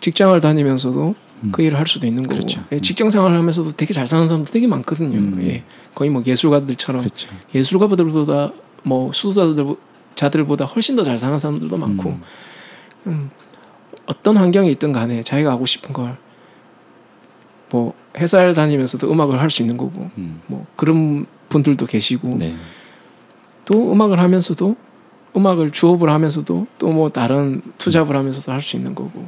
[0.00, 1.52] 직장을 다니면서도 음.
[1.52, 2.62] 그 일을 할 수도 있는 거고 그렇죠.
[2.72, 2.82] 예, 음.
[2.82, 5.18] 직장 생활을 하면서도 되게 잘 사는 사람도 되게 많거든요.
[5.18, 5.40] 음.
[5.42, 5.62] 예,
[5.94, 7.28] 거의 뭐 예술가들처럼 그렇죠.
[7.54, 8.52] 예술가들보다
[8.82, 9.76] 뭐 수도자들
[10.14, 12.22] 자들보다 훨씬 더 잘 사는 사람들도 많고 음,
[13.06, 13.30] 음,
[14.06, 16.24] 어떤 환경에 있든 간에 자기가 하고 싶은 걸
[17.74, 22.54] 뭐 회사를 다니면서도 음악을 할 수 있는 거고 음, 뭐 그런 분들도 계시고 네.
[23.64, 24.76] 또 음악을 하면서도
[25.36, 29.26] 음악을 주업을 하면서도 또 뭐 다른 투잡을 하면서도 할 수 있는 거고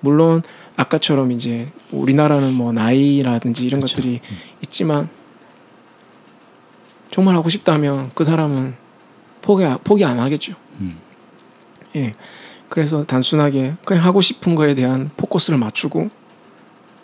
[0.00, 0.42] 물론
[0.76, 3.96] 아까처럼 이제 우리나라는 뭐 나이라든지 이런 그렇죠.
[3.96, 4.20] 것들이
[4.62, 5.08] 있지만
[7.10, 8.74] 정말 하고 싶다면 그 사람은
[9.42, 10.54] 포기 포기 안 하겠죠.
[10.80, 10.98] 음,
[11.96, 12.12] 예.
[12.68, 16.08] 그래서 단순하게 그냥 하고 싶은 거에 대한 포커스를 맞추고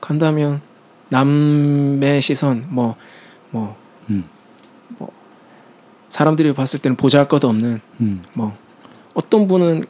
[0.00, 0.60] 간다면
[1.08, 3.76] 남의 시선 뭐뭐
[4.10, 4.24] 음.
[6.16, 8.22] 사람들이 봤을 때는 보잘것없는 음.
[8.32, 8.56] 뭐
[9.14, 9.84] 어떤 분은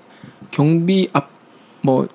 [0.51, 1.37] 경비 앞
[1.87, 2.09] 뭐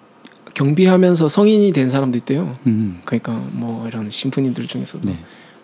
[0.53, 2.57] 경비하면서 성인이 된 사람도 있대요.
[2.67, 3.01] 음.
[3.05, 5.17] 그러니까 뭐 이런 신부님들 중에서도 네.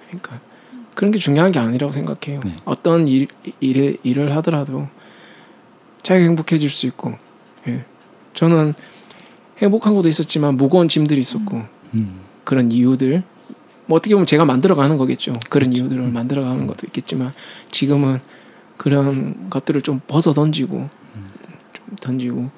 [0.08, 0.40] 그러니까
[0.96, 2.40] 그런 게 중요한 게 아니라고 생각해요.
[2.46, 2.56] 네.
[2.64, 3.28] 어떤 일,
[3.60, 4.88] 일에, 일을 하더라도
[6.04, 7.16] 자기가 행복해질 수 있고
[7.68, 7.84] 예.
[8.34, 8.74] 저는
[9.58, 12.22] 행복한 것도 있었지만 무거운 짐들이 있었고 음.
[12.46, 13.24] 그런 이유들
[13.88, 15.34] 뭐 어떻게 보면 제가 만들어가는 거겠죠.
[15.50, 15.84] 그런 그렇죠.
[15.84, 17.34] 이유들을 만들어가는 것도 있겠지만
[17.72, 18.22] 지금은
[18.78, 21.30] 그런 것들을 좀 벗어 던지고 음.
[21.74, 22.50] 좀 던지고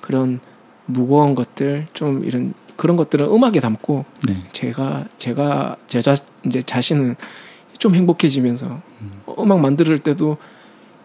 [0.00, 0.40] 그런
[0.86, 4.44] 무거운 것들 좀 이런 그런 것들은 음악에 담고 네.
[4.52, 6.14] 제가 제가 제 자,
[6.46, 7.16] 이제 자신은
[7.78, 8.66] 좀 행복해지면서
[9.00, 9.22] 음.
[9.26, 10.36] 어, 음악 만들 때도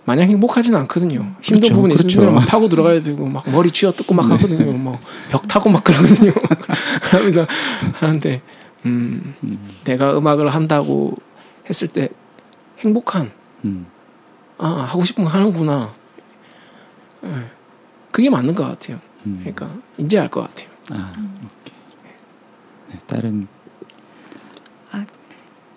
[0.06, 1.34] 마냥 행복하지는 않거든요.
[1.42, 2.08] 힘든 그렇죠, 부분이 그렇죠.
[2.10, 4.72] 있으면 막 파고 들어가야 되고 막 머리 쥐어뜯고 막 하거든요.
[4.74, 6.32] 뭐 벽 타고 막 그러거든요.
[7.10, 7.48] 그러면서
[7.94, 8.42] 하는데
[8.86, 9.70] 음, 음.
[9.84, 11.16] 내가 음악을 한다고
[11.70, 12.10] 했을 때
[12.80, 13.32] 행복한
[13.66, 13.88] 음.
[14.58, 15.94] 아 하고 싶은 거 하는구나.
[17.26, 17.50] 예.
[18.12, 19.00] 그게 맞는 것 같아요.
[19.26, 19.38] 음.
[19.39, 20.70] 그러니까 이제 알 것 같아요.
[20.92, 21.74] 아, 오케이.
[22.89, 23.48] 네, 다른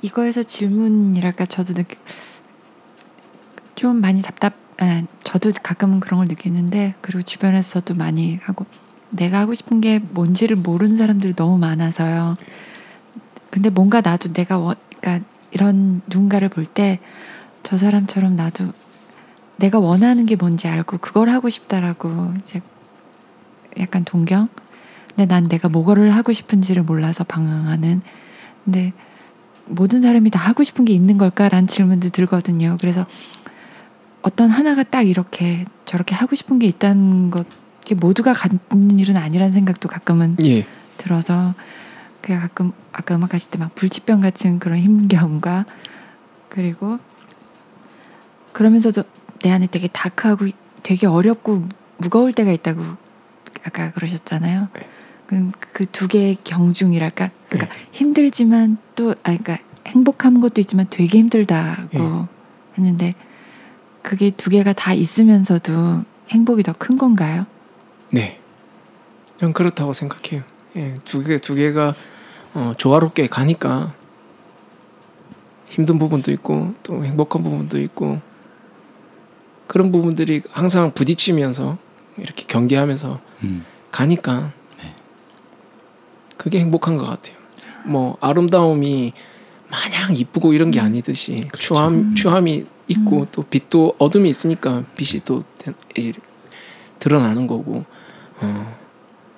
[0.03, 1.97] 이거에서 질문이랄까 저도 느끼
[3.75, 4.55] 좀 많이 답답.
[4.79, 8.67] 아, 저도 가끔은 그런 걸 느끼는데 그리고 주변에서도 많이 하고
[9.11, 12.37] 내가 하고 싶은 게 뭔지를 모르는 사람들이 너무 많아서요.
[13.51, 17.01] 근데 뭔가 나도 내가 원, 그러니까 이런 누군가를 볼 때
[17.67, 18.73] 저 사람처럼 나도
[19.57, 22.61] 내가 원하는 게 뭔지 알고 그걸 하고 싶다라고 이제
[23.81, 24.47] 약간 동경.
[25.09, 28.03] 근데 난 내가 뭐를 하고 싶은지를 몰라서 방황하는.
[28.65, 28.93] 근데
[29.65, 32.77] 모든 사람이 다 하고 싶은 게 있는 걸까라는 질문도 들거든요.
[32.79, 33.05] 그래서
[34.23, 37.49] 어떤 하나가 딱 이렇게 저렇게 하고 싶은 게 있다는 것,
[37.85, 40.65] 게 모두가 갖는 일은 아니라는 생각도 가끔은 예.
[40.99, 41.55] 들어서
[42.23, 45.65] 그냥 가끔 아까 음악 하실 때 막 불치병 같은 그런 힘겨움과
[46.49, 47.01] 그리고
[48.57, 49.03] 그러면서도
[49.43, 50.47] 내 안에 되게 다크하고
[50.83, 52.81] 되게 어렵고 무거울 때가 있다고
[53.67, 54.69] 아까 그러셨잖아요.
[54.73, 54.89] 네.
[55.27, 61.99] 그럼 그 두 개의 경중이랄까 그러니까 힘들지만 또 아 그러니까 행복한 것도 있지만 되게 힘들다고
[61.99, 62.27] 네.
[62.79, 63.15] 했는데
[64.01, 67.45] 그게 두 개가 다 있으면서도 행복이 더 큰 건가요?
[68.11, 68.41] 네.
[69.39, 70.45] 전 그렇다고 생각해요.
[70.77, 71.95] 예, 두 개, 두 개가
[72.55, 73.93] 어, 조화롭게 가니까
[75.69, 78.23] 힘든 부분도 있고 또 행복한 부분도 있고
[79.67, 81.79] 그런 부분들이 항상 부딪히면서
[82.19, 83.65] 이렇게 경계하면서 음.
[83.91, 84.53] 가니까
[84.83, 84.95] 네.
[86.37, 87.37] 그게 행복한 것 같아요.
[87.85, 89.13] 뭐 아름다움이
[89.69, 92.15] 마냥 이쁘고 이런 게 아니듯이 추함 음.
[92.15, 93.27] 추함이 있고 음.
[93.33, 95.43] 또 빛도 어둠이 있으니까 빛이 또
[96.99, 97.85] 드러나는 거고
[98.41, 98.79] 어,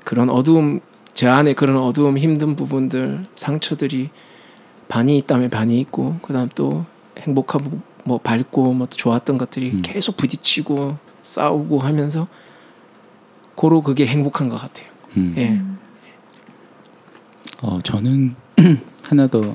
[0.05, 0.81] 그런 어두움
[1.15, 4.11] 제 안에 그런 어두움 힘든 부분들 상처들이
[4.89, 6.85] 반이 있다면 반이 있고 그다음 또
[7.19, 9.83] 행복하고 뭐 밝고 뭐 좋았던 것들이 음.
[9.83, 12.27] 계속 부딪히고 싸우고 하면서
[13.55, 14.87] 고로 그게 행복한 것 같아요.
[15.17, 15.35] 음.
[15.37, 15.51] 예.
[15.51, 15.79] 음.
[17.63, 18.35] 어, 저는
[19.05, 19.55] 하나 더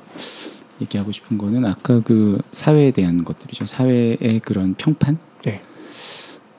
[0.81, 3.65] 얘기하고 싶은 거는 아까 그 사회에 대한 것들이죠.
[3.65, 5.17] 사회의 그런 평판.
[5.43, 5.61] 네.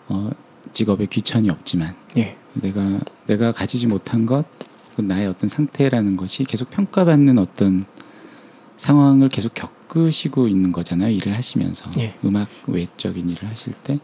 [0.08, 0.30] 어,
[0.72, 2.36] 직업에 귀천이 없지만 예.
[2.54, 4.44] 내가 내가 가지지 못한 것,
[4.96, 7.86] 그 나의 어떤 상태라는 것이 계속 평가받는 어떤
[8.76, 11.10] 상황을 계속 겪 으시고 있는 거잖아요.
[11.10, 12.14] 일을 하시면서 예.
[12.24, 13.98] 음악 외적인 일을 하실 때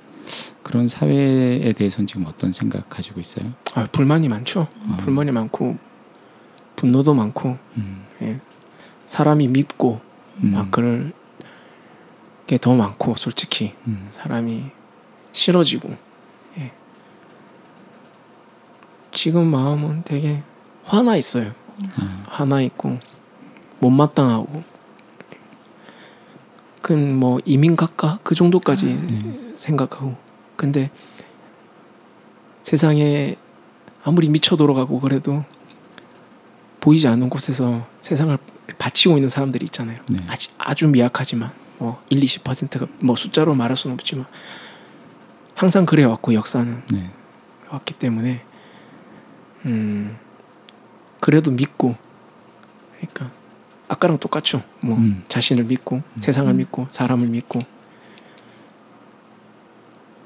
[0.63, 3.53] 그런 사회에 대해서는 지금 어떤 생각 가지고 있어요?
[3.75, 4.61] 아, 불만이 많죠.
[4.87, 4.97] 어.
[5.01, 5.77] 불만이 많고
[6.77, 8.41] 분노도 많고 음, 예.
[9.07, 10.01] 사람이 밉고
[10.43, 11.13] 음, 막 그럴
[12.47, 14.65] 게 더 많고 솔직히 음, 사람이
[15.33, 15.97] 싫어지고
[16.59, 16.73] 예.
[19.13, 20.43] 지금 마음은 되게
[20.85, 21.53] 화나 있어요.
[21.97, 22.99] 아, 화나 있고
[23.79, 24.63] 못마땅하고
[26.83, 29.55] 그뭐 이민 갈까 그 정도까지 네.
[29.57, 30.17] 생각하고
[30.57, 30.91] 근데
[32.63, 33.37] 세상에
[34.05, 35.45] 아무리 미쳐 돌아가고 그래도
[36.81, 38.37] 보이지 않는 곳에서 세상을
[38.79, 39.99] 바치고 있는 사람들이 있잖아요.
[40.09, 40.19] 네.
[40.29, 44.27] 아주, 아주 미약하지만 뭐 1, 20%가 뭐 숫자로 말할 수는 없지만
[45.55, 47.11] 항상 그래 왔고 역사는 네.
[47.71, 48.43] 왔기 때문에
[49.67, 50.17] 음
[51.21, 51.97] 그래도 믿고
[52.97, 53.31] 그러니까
[53.91, 54.63] 아까랑 똑같죠.
[54.81, 55.25] 뭐 음.
[55.27, 56.57] 자신을 믿고 세상을 음.
[56.59, 57.59] 믿고 사람을 믿고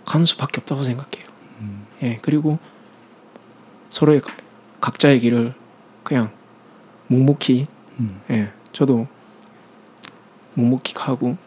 [0.05, 1.27] 가는 수밖에 없다고 생각해요.
[1.61, 2.59] 음, 예 그리고
[3.89, 4.37] 서로의 가-
[4.83, 5.55] 각자의 길을
[6.03, 6.31] 그냥
[7.07, 7.67] 묵묵히
[8.01, 9.07] 음, 예 저도
[10.55, 11.39] 묵묵히 가고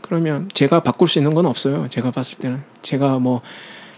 [0.00, 1.88] 그러면 제가 바꿀 수 있는 건 없어요.
[1.90, 3.42] 제가 봤을 때는 제가 뭐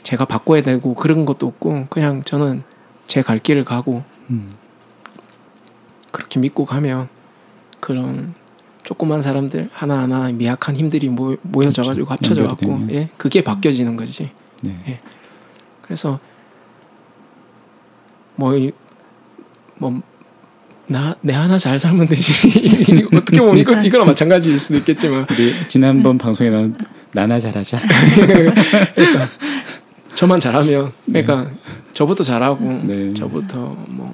[0.03, 2.64] 제가 바꿔야 되고 그런 것도 없고 그냥 저는
[3.07, 4.57] 제 갈 길을 가고 음,
[6.11, 7.09] 그렇게 믿고 가면
[7.81, 8.35] 그런
[8.85, 12.31] 조그만 사람들 하나하나 미약한 힘들이 모, 모여져 가지고 그렇죠.
[12.31, 12.87] 합쳐져 갖고.
[12.91, 14.31] 예 그게 바뀌어지는 거지.
[14.62, 15.01] 네.
[15.83, 16.19] 그래서
[18.37, 20.03] 뭐뭐
[20.88, 22.33] 나 내 하나 잘 살면 되지
[23.12, 25.27] 어떻게 보면 이거 이거랑 마찬가지일 수도 있겠지만
[25.69, 26.75] 지난번 방송에 나온
[27.12, 27.81] 나나 잘하자.
[28.95, 29.29] 그러니까
[30.14, 31.51] 저만 잘하면 그러니까
[31.93, 33.12] 저부터 잘하고 네.
[33.14, 34.12] 저부터 뭐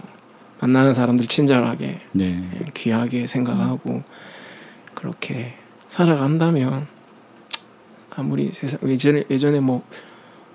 [0.61, 2.43] 만나는 사람들 친절하게 네.
[2.75, 4.03] 귀하게 생각하고
[4.95, 5.55] 그렇게
[5.87, 6.87] 살아간다면
[8.11, 9.83] 아무리 세상 예전에 예전에 뭐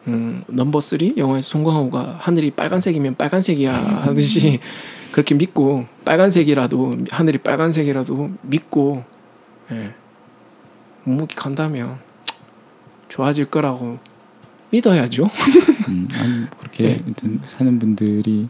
[0.08, 4.60] 음, 넘버 3 영화에서 송강호가 하늘이 빨간색이면 빨간색이야 하듯이
[5.12, 9.04] 그렇게 믿고 빨간색이라도 하늘이 빨간색이라도 믿고
[9.72, 9.94] 예,
[11.04, 12.00] 묵묵히 간다면
[13.10, 14.00] 좋아질 거라고
[14.72, 15.30] 믿어야죠.
[15.90, 17.02] 음, 아니 그렇게 네.
[17.04, 18.48] 하여튼 사는 분들이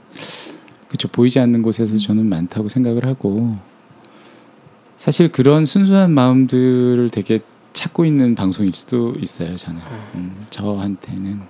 [0.89, 3.57] 그쵸 보이지 않는 곳에서 저는 많다고 생각을 하고
[4.97, 7.39] 사실 그런 순수한 마음들을 되게
[7.73, 9.79] 찾고 있는 방송일 수도 있어요 저는.
[10.15, 11.41] 음, 저한테는.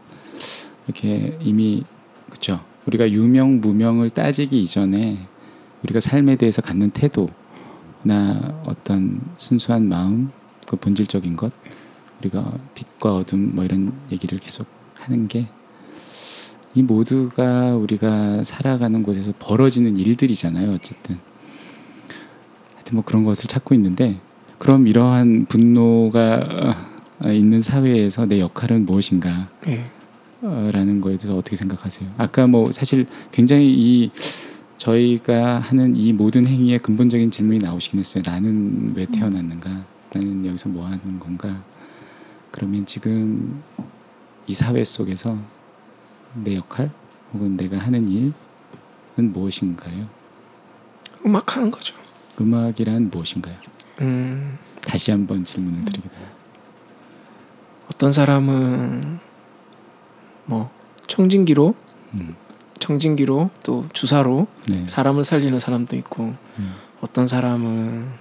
[0.85, 1.83] 이렇게 이미
[2.29, 5.17] 그쵸 우리가 유명 무명을 따지기 이전에
[5.83, 10.31] 우리가 삶에 대해서 갖는 태도나 어떤 순수한 마음
[10.67, 11.51] 그 본질적인 것
[12.19, 15.47] 우리가 빛과 어둠 뭐 이런 얘기를 계속 하는 게
[16.75, 20.71] 이 모두가 우리가 살아가는 곳에서 벌어지는 일들이잖아요.
[20.71, 21.17] 어쨌든
[22.75, 24.19] 하여튼 뭐 그런 것을 찾고 있는데
[24.57, 26.75] 그럼 이러한 분노가
[27.21, 29.49] 어, 있는 사회에서 내 역할은 무엇인가?
[29.67, 29.85] 예.
[30.41, 32.09] 어, 라는 거에 대해서 어떻게 생각하세요?
[32.17, 34.11] 아까 뭐 사실 굉장히 이
[34.77, 38.23] 저희가 하는 이 모든 행위에 근본적인 질문이 나오시긴 했어요.
[38.25, 39.85] 나는 왜 태어났는가?
[40.13, 41.61] 나는 여기서 뭐 하는 건가?
[42.51, 43.61] 그러면 지금
[44.47, 45.37] 이 사회 속에서
[46.33, 46.91] 내 역할
[47.33, 48.33] 혹은 내가 하는 일은
[49.17, 50.07] 무엇인가요?
[51.25, 51.95] 음악 하는 거죠.
[52.39, 53.55] 음악이란 무엇인가요?
[54.01, 56.29] 음, 다시 한번 질문을 드리겠습니다.
[57.91, 59.19] 어떤 사람은
[60.45, 60.71] 뭐
[61.07, 61.75] 청진기로
[62.15, 62.35] 음,
[62.79, 64.85] 청진기로 또 주사로 네.
[64.87, 68.13] 사람을 살리는 사람도 있고 음, 어떤 사람은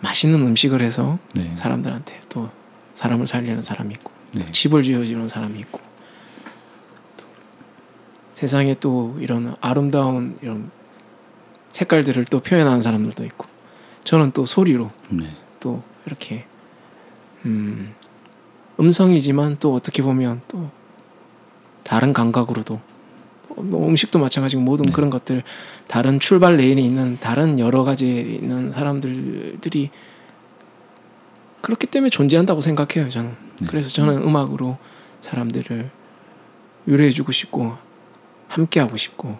[0.00, 1.54] 맛있는 음식을 해서 네.
[1.56, 2.48] 사람들한테 또
[2.94, 4.50] 사람을 살리는 사람이 있고 네.
[4.50, 5.87] 집을 지어주는 사람이 있고 또
[8.38, 10.70] 세상에 또 이런 아름다운 이런
[11.72, 13.46] 색깔들을 또 표현하는 사람들도 있고
[14.04, 15.24] 저는 또 소리로 네.
[15.58, 16.44] 또 이렇게
[17.44, 17.96] 음,
[18.78, 20.70] 음성이지만 또 어떻게 보면 또
[21.82, 22.80] 다른 감각으로도
[23.56, 24.92] 뭐 음식도 마찬가지고 모든 네.
[24.92, 25.42] 그런 것들
[25.88, 29.90] 다른 출발 레인이 있는 다른 여러 가지 있는 사람들들이
[31.60, 33.66] 그렇기 때문에 존재한다고 생각해요 저는 네.
[33.68, 34.78] 그래서 저는 음악으로
[35.22, 35.90] 사람들을
[36.86, 37.87] 위로해주고 싶고
[38.48, 39.38] 함께 하고 싶고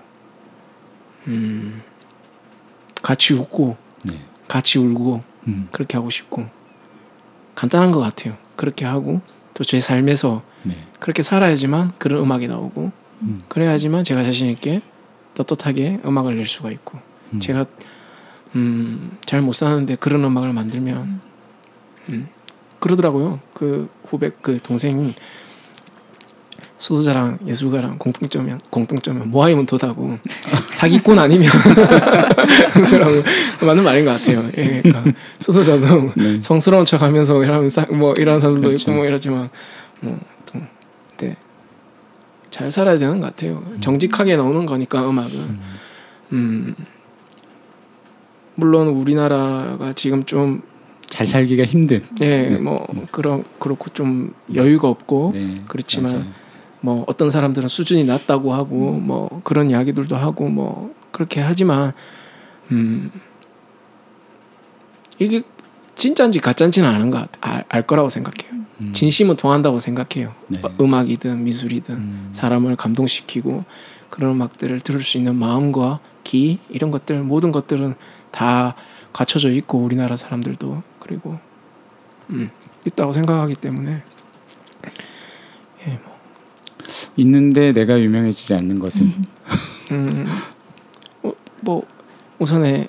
[1.27, 1.83] 음,
[3.03, 4.21] 같이 웃고 네.
[4.47, 6.47] 같이 울고 음, 그렇게 하고 싶고
[7.55, 8.37] 간단한 것 같아요.
[8.57, 9.21] 그렇게 하고
[9.55, 10.77] 또 제 삶에서 네.
[11.01, 12.93] 그렇게 살아야지만 그런 음악이 나오고
[13.23, 14.83] 음, 그래야지만 제가 자신 있게
[15.35, 17.01] 떳떳하게 음악을 낼 수가 있고
[17.33, 17.41] 음.
[17.41, 17.67] 제가
[18.57, 21.21] 음, 잘 못 사는데 그런 음악을 만들면
[22.11, 22.29] 음,
[22.79, 23.41] 그러더라고요.
[23.53, 25.15] 그 후배 그 동생이
[26.79, 30.19] 수도자랑 예술가랑 공통점이 공통점은 모하이면 도다고
[30.73, 31.49] 사기꾼 아니면
[32.89, 33.13] 그라고
[33.67, 34.49] 맞는 말인 것 같아요.
[34.57, 36.41] 예, 그러니까 수도자도 네.
[36.41, 38.77] 성스러운 척하면서 이러면 사- 뭐 이런 사람도 그렇죠.
[38.91, 39.47] 있고 뭐 이러지만
[40.01, 40.61] 뭐 또
[41.19, 41.37] 네.
[42.49, 43.63] 잘 살아야 되는 것 같아요.
[43.81, 45.59] 정직하게 나오는 거니까 음악은
[46.33, 46.75] 음
[48.55, 52.03] 물론 우리나라가 지금 좀잘 살기가 힘든.
[52.21, 55.57] 예, 뭐 그런 그렇고 좀 여유가 없고 네.
[55.69, 56.25] 그렇지만 맞아요.
[56.81, 61.93] 뭐 어떤 사람들은 수준이 낮다고 하고 뭐 그런 이야기들도 하고 뭐 그렇게 하지만
[62.71, 63.11] 음
[65.19, 65.43] 이게
[65.95, 68.63] 진짜인지 가짜인지는 아는 것 같아 알, 알 거라고 생각해요.
[68.81, 68.93] 음.
[68.93, 70.33] 진심은 통한다고 생각해요.
[70.47, 70.61] 네.
[70.63, 72.29] 어, 음악이든 미술이든 음.
[72.33, 73.65] 사람을 감동시키고
[74.11, 77.95] 그런 음악들을 들을 수 있는 마음과 기 이런 것들 모든 것들은
[78.31, 78.75] 다
[79.13, 81.39] 갖춰져 있고 우리나라 사람들도 그리고
[82.31, 82.51] 음,
[82.87, 84.03] 있다고 생각하기 때문에
[85.87, 86.18] 예, 뭐,
[87.19, 89.13] 있는데 내가 유명해지지 않는 것은
[89.91, 90.27] 음,
[91.23, 91.85] 어, 뭐
[92.39, 92.89] 우선에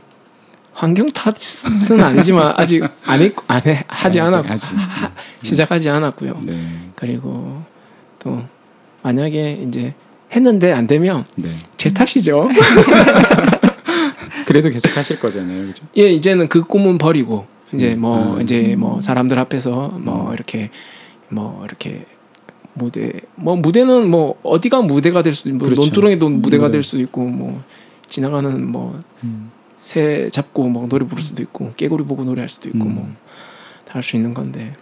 [0.74, 4.76] 환경 탓은 아니지만 아직 안, 했, 안 해, 하지 않았고 아직.
[4.76, 5.12] 하-
[5.44, 6.40] 시작하지 않았고요.
[6.46, 6.64] 네.
[6.96, 7.64] 그리고
[8.20, 8.42] 또
[9.02, 9.94] 만약에 이제
[10.32, 11.52] 했는데 안 되면 네.
[11.76, 12.50] 제 탓이죠.
[14.46, 15.86] 그래도 계속 하실 거잖아요, 그죠?
[15.98, 18.02] 예, 이제는 그 꿈은 버리고 이제 음.
[18.02, 18.42] 뭐 음.
[18.42, 20.34] 이제 뭐 사람들 앞에서 뭐 음.
[20.34, 20.70] 이렇게
[21.30, 22.06] 뭐 이렇게
[22.80, 25.82] 무대 뭐 무대는 뭐 어디가 무대가 될 수도 있고 뭐 그렇죠.
[25.82, 26.72] 논두렁이도 무대가 네.
[26.72, 27.62] 될 수도 있고 뭐
[28.08, 29.52] 지나가는 뭐 음.
[29.78, 32.96] 새 잡고 뭐 노래 부를 수도 있고 깨구리 보고 노래할 수도 있고 음.
[32.96, 34.76] 뭐다 할 수 있는 건데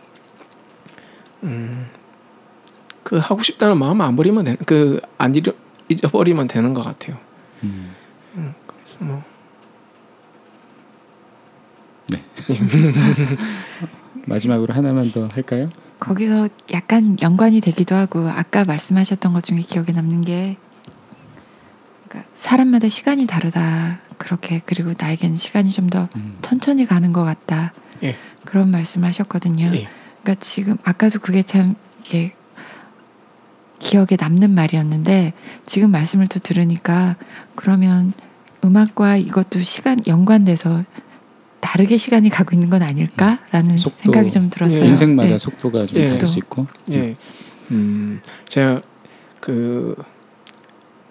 [1.44, 1.88] 음,
[3.04, 5.52] 그 하고 싶다는 마음 안 버리면 되는 그안 잊어
[5.90, 7.18] 잊어버리면 되는 것 같아요.
[7.64, 7.94] 음.
[8.34, 9.24] 그래서 뭐
[14.28, 15.70] 마지막으로 하나만 더 할까요?
[16.00, 20.58] 거기서 약간 연관이 되기도 하고 아까 말씀하셨던 것 중에 기억에 남는 게
[22.08, 26.38] 그러니까 사람마다 시간이 다르다 그렇게 그리고 나에게는 시간이 좀더 음.
[26.42, 27.74] 천천히 가는 것 같다
[28.04, 28.16] 예.
[28.46, 29.66] 그런 말씀하셨거든요.
[29.74, 29.88] 예.
[30.22, 32.34] 그러니까 지금 아까도 그게 참 이게
[33.80, 35.34] 기억에 남는 말이었는데
[35.66, 37.16] 지금 말씀을 또 들으니까
[37.56, 38.14] 그러면
[38.64, 40.84] 음악과 이것도 시간 연관돼서
[41.60, 44.84] 다르게 시간이 가고 있는 건 아닐까라는 속도, 생각이 좀 들었어요.
[44.84, 44.88] 예.
[44.88, 45.38] 인생마다 네.
[45.38, 46.06] 속도가 좀 예.
[46.06, 46.68] 다를 수 있고.
[46.92, 47.16] 예.
[47.72, 48.82] 음, 제가
[49.40, 49.96] 그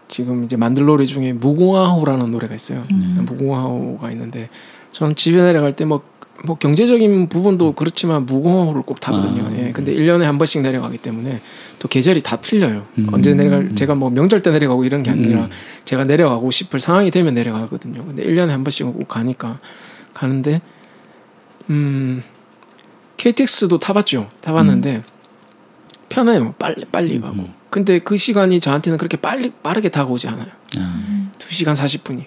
[0.08, 2.84] 지금 이제 만들 노래 중에 무궁화호라는 노래가 있어요.
[2.92, 3.26] 음.
[3.26, 4.48] 무궁화호가 있는데
[4.92, 9.44] 저는 집에 내려갈 때 뭐 뭐 경제적인 부분도 그렇지만 무궁화호를 꼭 타거든요.
[9.44, 9.58] 아.
[9.58, 9.72] 예.
[9.72, 11.40] 근데 1년에 한 번씩 내려가기 때문에
[11.78, 12.86] 또 계절이 다 틀려요.
[12.98, 13.08] 음.
[13.12, 13.74] 언제 내려갈 음.
[13.74, 15.50] 제가 뭐 명절 때 내려가고 이런 게 아니라 음.
[15.84, 18.04] 제가 내려가고 싶을 상황이 되면 내려가거든요.
[18.04, 19.58] 근데 1년에 한 번씩 꼭 가니까
[20.16, 20.60] 가는데
[21.70, 22.22] 음
[23.16, 24.28] KTX도 타봤죠.
[24.40, 25.04] 타봤는데
[26.08, 26.54] 편해요.
[26.58, 27.34] 빨리 빨리 가고.
[27.34, 27.54] 음.
[27.70, 30.46] 근데 그 시간이 저한테는 그렇게 빨리 빠르게 다가오지 않아요.
[30.78, 32.24] 아, 2시간 40분이.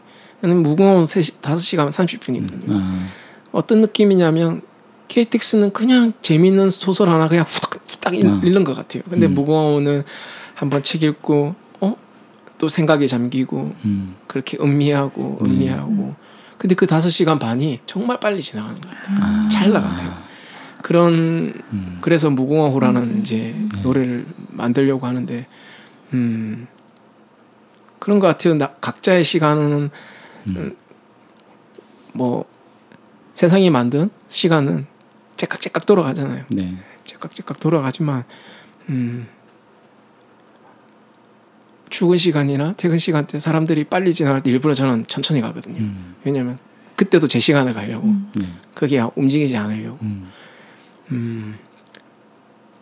[0.64, 2.72] 무거운 3시, 5시간 30분이거든요.
[2.72, 3.08] 아,
[3.52, 4.62] 어떤 느낌이냐면
[5.08, 8.42] KTX는 그냥 재밌는 소설 하나 그냥 후딱 후딱 읽- 아.
[8.44, 9.02] 읽는 것 같아요.
[9.10, 9.34] 근데 음.
[9.34, 10.04] 무거운은
[10.54, 11.96] 한번 책 읽고 어?
[12.58, 15.50] 또 생각에 잠기고 음, 그렇게 음미하고 네.
[15.52, 16.16] 음미하고
[16.60, 19.16] 근데 그 다섯 시간 반이 정말 빨리 지나가는 것 같아요.
[19.22, 20.14] 아, 찰나 같아요.
[20.84, 25.48] 그런 음, 그래서 무궁화호라는 이제 노래를 만들려고 하는데
[26.14, 26.68] 음
[27.98, 28.56] 그런 것 같아요.
[28.56, 29.90] 나, 각자의 시간은
[30.48, 30.76] 음.
[32.14, 32.46] 뭐
[33.34, 34.86] 세상이 만든 시간은
[35.38, 36.44] 째깍째깍 돌아가잖아요.
[36.50, 38.26] 네, 째깍째깍 돌아가지만
[38.90, 39.28] 음
[42.00, 45.80] 출근 시간이나 퇴근 시간 때 사람들이 빨리 지나갈 때 일부러 저는 천천히 가거든요.
[45.80, 46.58] 음, 왜냐면
[46.96, 48.32] 그때도 제 시간을 가려고 음.
[48.40, 50.30] 네, 그게 움직이지 않으려고 음,
[51.12, 51.58] 음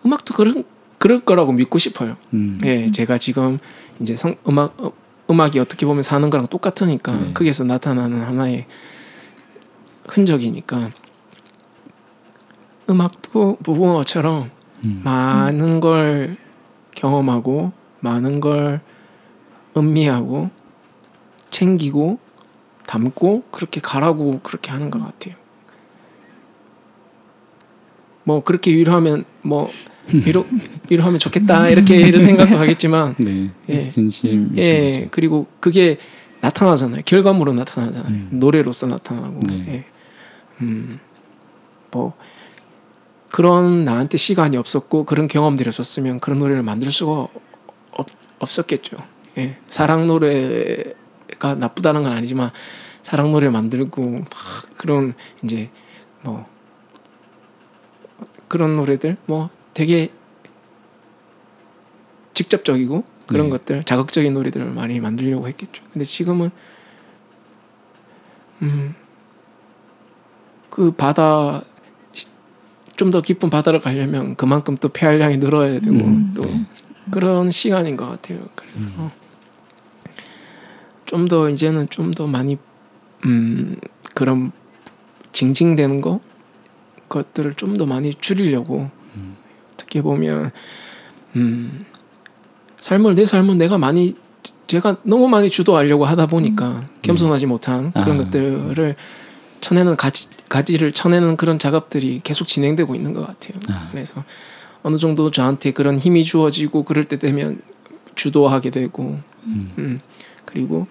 [0.05, 0.63] 음악도 그런
[0.99, 2.15] 그럴 거라고 믿고 싶어요.
[2.35, 3.57] 음, 예, 제가 지금
[3.99, 4.91] 이제 성, 음악 어,
[5.31, 7.33] 음악이 어떻게 보면 사는 거랑 똑같으니까 네.
[7.33, 8.67] 거기에서 나타나는 하나의
[10.05, 10.91] 흔적이니까
[12.87, 14.51] 음악도 무궁화처럼
[14.85, 16.37] 음, 많은 걸
[16.91, 18.81] 경험하고 많은 걸
[19.77, 20.49] 음미하고
[21.51, 22.19] 챙기고
[22.87, 25.35] 담고 그렇게 가라고 그렇게 하는 것 같아요.
[28.23, 29.69] 뭐 그렇게 위로하면 뭐
[30.13, 30.45] 위로
[30.89, 33.83] 위로하면 좋겠다 이렇게 이런 생각도 하겠지만 네, 예.
[33.83, 35.07] 진심이신 예.
[35.11, 35.97] 그리고 그게
[36.41, 38.29] 나타나잖아요 결과물로 나타나잖아요 음.
[38.31, 39.65] 노래로서 나타나고 네.
[39.69, 39.85] 예.
[40.61, 42.13] 음뭐
[43.29, 47.27] 그런 나한테 시간이 없었고 그런 경험들이 없었으면 그런 노래를 만들 수가
[47.91, 48.07] 없,
[48.39, 48.97] 없었겠죠
[49.37, 52.51] 예 사랑 노래가 나쁘다는 건 아니지만
[53.03, 54.29] 사랑 노래 만들고 막
[54.77, 55.13] 그런
[55.43, 55.69] 이제
[56.23, 56.45] 뭐
[58.47, 60.11] 그런 노래들 뭐 되게
[62.33, 63.49] 직접적이고 그런 네.
[63.51, 65.83] 것들 자극적인 노래들을 많이 만들려고 했겠죠.
[65.91, 66.51] 근데 지금은
[68.61, 69.07] 음
[70.77, 71.61] 그 바다
[72.97, 76.61] 좀 더 깊은 바다를 가려면 그만큼 또 폐활량이 늘어야 되고 음, 또 네.
[77.11, 78.39] 그런 시간인 것 같아요.
[78.55, 79.11] 그래서
[81.07, 82.57] 좀 더 이제는 좀 더 많이
[83.25, 83.75] 음
[84.13, 84.51] 그런
[85.31, 86.19] 징징대는 거
[87.09, 89.35] 것들을 좀 더 많이 줄이려고 음.
[89.73, 90.51] 어떻게 보면
[91.35, 91.85] 음
[92.79, 94.15] 삶을 내 삶은 내가 많이
[94.67, 98.23] 제가 너무 많이 주도하려고 하다 보니까 겸손하지 못한 그런 아.
[98.23, 98.95] 것들을
[99.61, 103.59] 쳐내는 가지 가지를 쳐내는 그런 작업들이 계속 진행되고 있는 것 같아요.
[103.69, 103.87] 아.
[103.91, 104.23] 그래서
[104.83, 107.61] 어느 정도 저한테 그런 힘이 주어지고 그럴 때 되면
[108.15, 110.01] 주도하게 되고 음, 음,
[110.45, 110.87] 그리고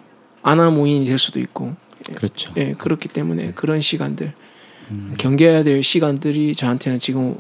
[0.47, 1.75] 아나무인이 될 수도 있고.
[2.15, 2.53] 그렇죠.
[2.57, 4.33] 예 그렇기 때문에 그런 시간들.
[4.93, 7.37] 음, 경계해야 될 시간들이 저한테는 지금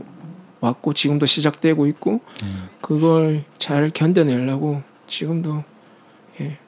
[0.58, 2.48] 왔고 지금도 시작되고 있고 네.
[2.80, 5.62] 그걸 잘 견뎌내려고 지금도
[6.40, 6.58] 예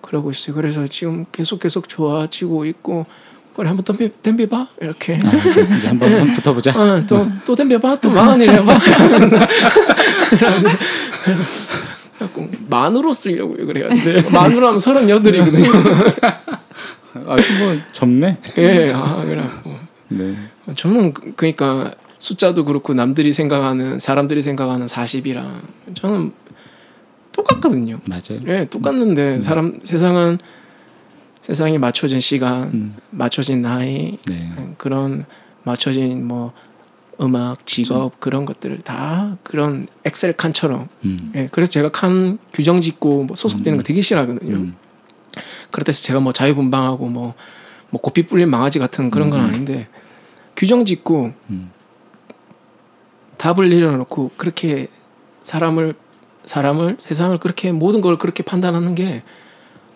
[0.00, 0.56] 그러고 있어요.
[0.56, 3.06] 그래서 지금 계속 계속 좋아지고 있고
[3.54, 4.66] 그래 한번 덤벼 덤벼봐?
[4.80, 5.18] 이렇게.
[5.24, 6.72] 아, 이제, 이제 한번 한번 붙어보자.
[6.74, 8.00] 아, 또또 덤벼봐?
[8.00, 9.36] 또 마흔이래 봐 이러면서
[12.18, 13.88] 자꾸 만으로 쓰려고요 그래요.
[13.92, 15.64] 이제 만으로 하면 서른 여덟이거든요.
[17.14, 17.36] 아, 뭐
[17.92, 18.38] 젊네.
[18.58, 19.70] 예, 아 그래갖고
[20.08, 20.34] 네.
[20.76, 25.46] 저는 그- 그러니까 숫자도 그렇고 남들이 생각하는 사람들이 생각하는 40이랑
[25.94, 26.32] 저는
[27.32, 28.00] 똑같거든요.
[28.08, 28.40] 맞아요.
[28.48, 30.38] 예, 똑같는데 사람 세상은
[31.40, 32.96] 세상에 맞춰진 시간, 음.
[33.10, 34.50] 맞춰진 나이, 네.
[34.76, 35.24] 그런
[35.62, 36.52] 맞춰진 뭐
[37.20, 40.88] 음악, 직업 그런 것들을 다 그런 엑셀 칸처럼.
[41.04, 41.32] 음.
[41.34, 44.56] 예, 그래서 제가 칸 규정 짓고 뭐 소속되는 거 되게 싫어하거든요.
[44.56, 44.76] 음.
[45.70, 47.34] 그렇다 해서 제가 뭐 자유분방하고 뭐,
[47.90, 49.46] 뭐 고삐 뿔린 망아지 같은 그런 건 음.
[49.46, 49.88] 아닌데
[50.56, 51.70] 규정 짓고 음.
[53.36, 54.88] 답을 내려놓고 그렇게
[55.42, 55.94] 사람을
[56.44, 59.22] 사람을 세상을 그렇게 모든 걸 그렇게 판단하는 게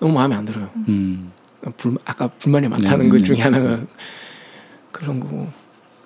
[0.00, 0.70] 너무 마음에 안 들어요.
[0.88, 1.32] 음.
[1.76, 3.42] 불, 아까 불만이 많다는 네, 것 네, 중에 네.
[3.42, 3.80] 하나가
[4.90, 5.48] 그런 거고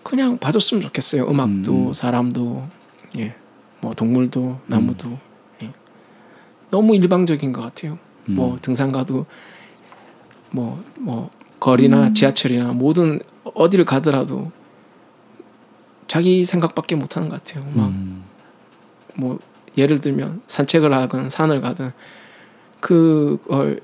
[0.07, 1.29] 그냥 봐줬으면 좋겠어요.
[1.29, 1.93] 음악도 음.
[1.93, 2.69] 사람도
[3.19, 3.35] 예,
[3.81, 5.19] 뭐 동물도 나무도
[5.65, 5.73] 예.
[6.71, 7.99] 너무 일방적인 것 같아요.
[8.29, 8.37] 음.
[8.37, 9.27] 뭐 등산 가도
[10.51, 12.15] 뭐뭐 거리나 음.
[12.15, 14.53] 지하철이나 모든 어디를 가더라도
[16.07, 17.65] 자기 생각밖에 못 하는 것 같아요.
[17.75, 18.23] 막 음.
[19.17, 19.41] 뭐
[19.77, 21.91] 예를 들면 산책을 하건 산을 가든
[22.79, 23.81] 그걸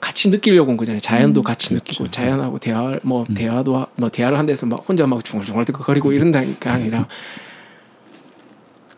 [0.00, 0.98] 같이 느끼려고 온 거잖아요.
[1.00, 1.42] 자연도 음.
[1.42, 2.10] 같이 느끼고 그렇죠.
[2.10, 3.34] 자연하고 대화 뭐 음.
[3.34, 7.06] 대화도 하- 뭐 대화를 한 데서 막 혼자 막 중얼중얼 거리고 이런다니까 아니라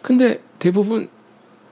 [0.01, 1.09] 근데 대부분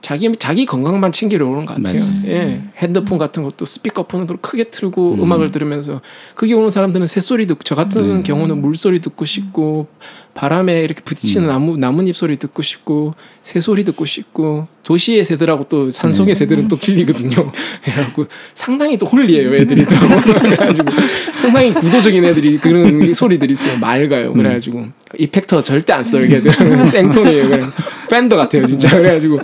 [0.01, 2.03] 자기 자기 건강만 챙기려고 오는 것 같아요.
[2.03, 2.21] 맞아요.
[2.25, 5.23] 예, 핸드폰 같은 것도 스피커폰으로 크게 틀고 음.
[5.23, 5.31] 음.
[5.31, 6.01] 악을 들으면서
[6.35, 8.23] 그게 오는 사람들은 새소리 듣고 저 같은 네.
[8.23, 9.87] 경우는 물소리 듣고 싶고
[10.33, 11.51] 바람에 이렇게 부딪히는 음.
[11.51, 16.39] 나무 나뭇잎 소리 듣고 싶고 새 소리 듣고 싶고 도시의 새들하고 또 산속의 네.
[16.39, 17.51] 새들은 또 틀리거든요.
[17.83, 19.95] 그래갖고 상당히 또 홀리해요 애들이 또
[20.41, 20.89] 그래가지고
[21.35, 23.77] 상당히 구도적인 애들이 그런 소리들이 있어요.
[23.77, 24.33] 맑아요.
[24.33, 26.27] 그래가지고 이펙터 절대 안 써요.
[26.27, 27.49] 걔들은 생통이에요.
[27.49, 27.65] 그래
[28.09, 28.89] 팬더 같아요 진짜.
[28.89, 29.39] 그래가지고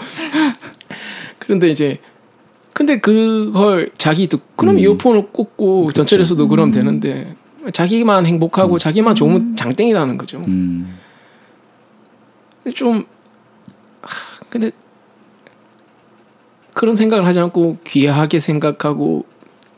[1.38, 2.00] 그런데 이제
[2.74, 4.80] 근데 그걸 자기 듣 그럼 음.
[4.80, 7.36] 이어폰을 꽂고 전철에서도 그러면 되는데
[7.74, 8.78] 자기만 행복하고 음.
[8.78, 10.42] 자기만 좋으면 장땡이라는 거죠.
[10.48, 10.98] 음.
[12.76, 13.06] 좀
[14.02, 14.08] 아,
[14.50, 14.72] 근데
[16.74, 19.26] 그런 생각을 하지 않고 귀하게 생각하고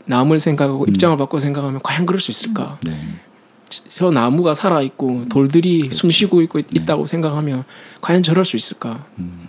[0.06, 0.90] 남을 생각하고 음.
[0.90, 2.80] 입장을 바꿔 생각하면 과연 그럴 수 있을까?
[2.86, 3.00] 네.
[3.70, 7.64] 저 나무가 살아 있고 돌들이 숨 쉬고 있고 있- 있다고 생각하면
[8.02, 9.06] 과연 저럴 수 있을까?
[9.20, 9.48] 음.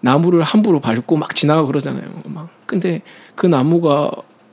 [0.00, 2.08] 나무를 함부로 밟고 막 지나가 그러잖아요.
[2.26, 3.02] 막 근데
[3.34, 4.10] 그 나무가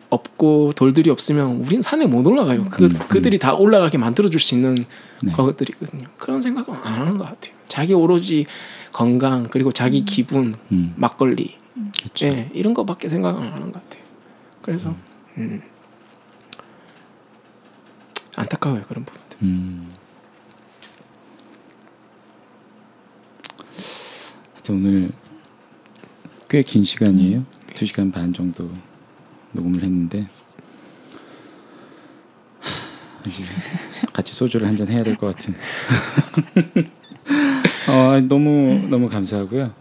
[0.10, 2.66] 없고 돌들이 없으면 우린 산에 못 올라가요.
[2.70, 3.00] 그 음, 음.
[3.10, 4.76] 그들이 다 올라가게 만들어 줄 수 있는
[5.22, 5.32] 네.
[5.34, 6.08] 것들이거든요.
[6.18, 7.54] 그런 생각은 안 하는 것 같아요.
[7.68, 8.46] 자기 오로지
[8.94, 10.94] 건강 그리고 자기 기분 음.
[10.96, 11.56] 막걸리
[12.00, 12.26] 그렇죠.
[12.28, 14.04] 예, 이런 거밖에 생각 안 하는 것 같아요.
[14.62, 14.96] 그래서
[15.38, 15.62] 음.
[18.36, 19.38] 안타까워요 그런 부분들.
[19.42, 19.94] 음.
[24.54, 25.12] 하여튼 오늘
[26.50, 27.44] 꽤 긴 시간이에요.
[27.76, 28.70] 두 시간 반 정도
[29.58, 30.28] 녹음을 했는데
[33.26, 33.44] 이제
[34.14, 35.56] 같이 소주를 한 잔 해야 될 것 같은.
[37.90, 39.74] 어, 너무 너무 감사하고요.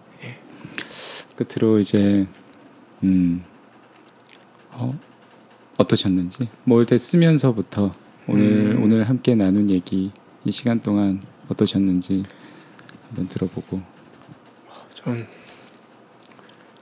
[1.37, 2.27] 끝으로 이제
[3.05, 3.45] 음,
[4.73, 4.99] 어,
[5.77, 7.93] 어떠셨는지 뭐 일단 쓰면서부터
[8.27, 8.83] 오늘 음.
[8.83, 10.11] 오늘 함께 나눈 얘기
[10.45, 12.25] 이 시간 동안 어떠셨는지
[13.09, 13.83] 한번 들어보고
[14.95, 15.29] 전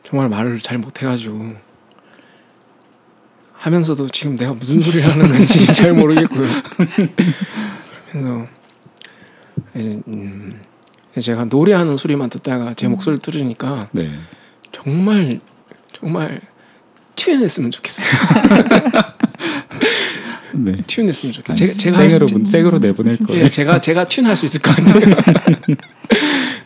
[0.04, 1.48] 정말 말을 잘 못해가지고
[3.68, 6.46] 하면서도 지금 내가 무슨 소리를 하는 건지 잘 모르겠고요.
[8.10, 8.46] 그래서
[9.74, 10.60] 이제 음,
[11.18, 14.10] 제가 노래하는 소리만 듣다가 제 목소리를 들으니까 네
[14.70, 15.40] 정말
[15.94, 16.42] 정말
[17.16, 18.06] 튜냈으면 좋겠어요.
[20.52, 20.82] 네.
[20.86, 21.72] 튜냈으면 좋겠어요.
[21.72, 23.44] 제가 생으로 수- 문- 생으로 내보낼 거예요.
[23.46, 25.00] 예, 제가 제가 튠할 수 있을 것 같아요.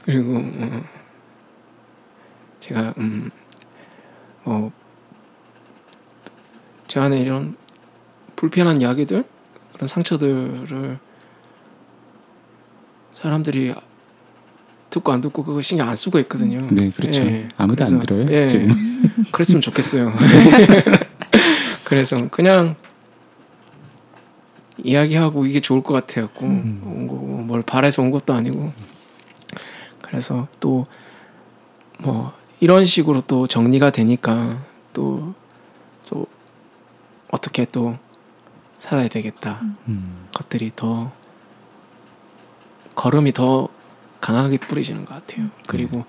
[0.05, 0.83] 그리고 어,
[2.59, 3.31] 제가 음,
[4.45, 4.73] 어,
[6.89, 7.57] 제 안에 이런
[8.35, 9.25] 불편한 이야기들,
[9.73, 10.99] 그런 상처들을
[13.15, 13.75] 사람들이
[14.91, 16.67] 듣고 안 듣고 그거 신경 안 쓰고 있거든요.
[16.71, 17.23] 네, 그렇죠.
[17.23, 18.69] 예, 아무도 안 그래서, 들어요, 예, 지금.
[19.31, 20.13] 그랬으면 좋겠어요.
[21.85, 22.75] 그래서 그냥
[24.83, 26.83] 이야기하고 이게 좋을 것 같아갖고 음.
[26.85, 28.73] 온 거고 뭘 바래서 온 것도 아니고
[30.03, 30.87] 그래서 또
[31.99, 34.59] 뭐 이런 식으로 또 정리가 되니까
[34.93, 35.35] 또또
[37.31, 37.97] 어떻게 또
[38.79, 41.13] 살아야 되겠다 음, 것들이 더
[42.95, 43.69] 걸음이 더
[44.21, 45.49] 강하게 뿌려지는 것 같아요.
[45.67, 46.05] 그리고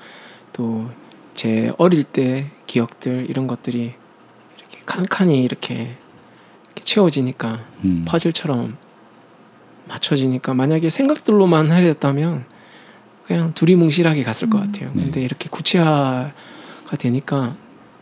[0.54, 0.90] 또
[1.40, 3.94] 제 어릴 때 기억들 이런 것들이
[4.58, 5.96] 이렇게 칸칸이 이렇게,
[6.66, 8.04] 이렇게 채워지니까 음.
[8.06, 8.76] 퍼즐처럼
[9.88, 12.44] 맞춰지니까 만약에 생각들로만 하였다면
[13.24, 14.92] 그냥 두리뭉실하게 갔을 것 같아요.
[14.94, 15.04] 네.
[15.04, 17.56] 근데 이렇게 구체화가 되니까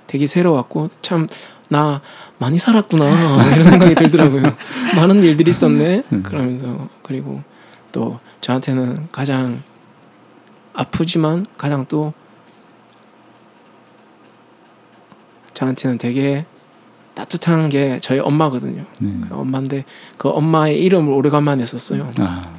[0.07, 1.28] 되게 새로웠고 참
[1.70, 2.01] 나
[2.39, 3.05] 많이 살았구나
[3.53, 4.55] 이런 생각이 들더라고요.
[4.95, 6.03] 많은 일들이 있었네.
[6.11, 6.23] 음.
[6.23, 7.41] 그러면서 그리고
[7.91, 9.63] 또 저한테는 가장
[10.73, 12.13] 아프지만 가장 또
[15.53, 16.45] 저한테는 되게
[17.15, 18.85] 따뜻한 게 저희 엄마거든요.
[19.01, 19.21] 네.
[19.31, 19.85] 엄마인데
[20.17, 22.11] 그 엄마의 이름을 오래간만에 썼어요.
[22.19, 22.53] 아,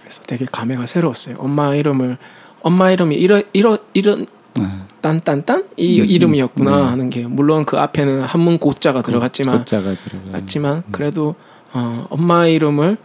[0.00, 1.36] 그래서 되게 감회가 새로웠어요.
[1.38, 2.16] 엄마 이름을
[2.62, 4.26] 엄마 이름이 이런 이런 이런
[4.60, 6.82] 아 딴딴딴 이 음, 이름이었구나 네.
[6.84, 10.24] 하는 게 물론 그 앞에는 한문 고자가 들어갔지만 고자가 들어가.
[10.32, 11.34] 맞지만 그래도
[11.72, 12.96] 어, 엄마 이름을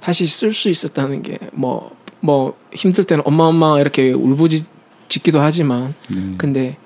[0.00, 6.34] 다시 쓸 수 있었다는 게뭐뭐 힘들 때는 엄마 엄마 이렇게 울부짖기도 하지만 네.
[6.36, 6.76] 근데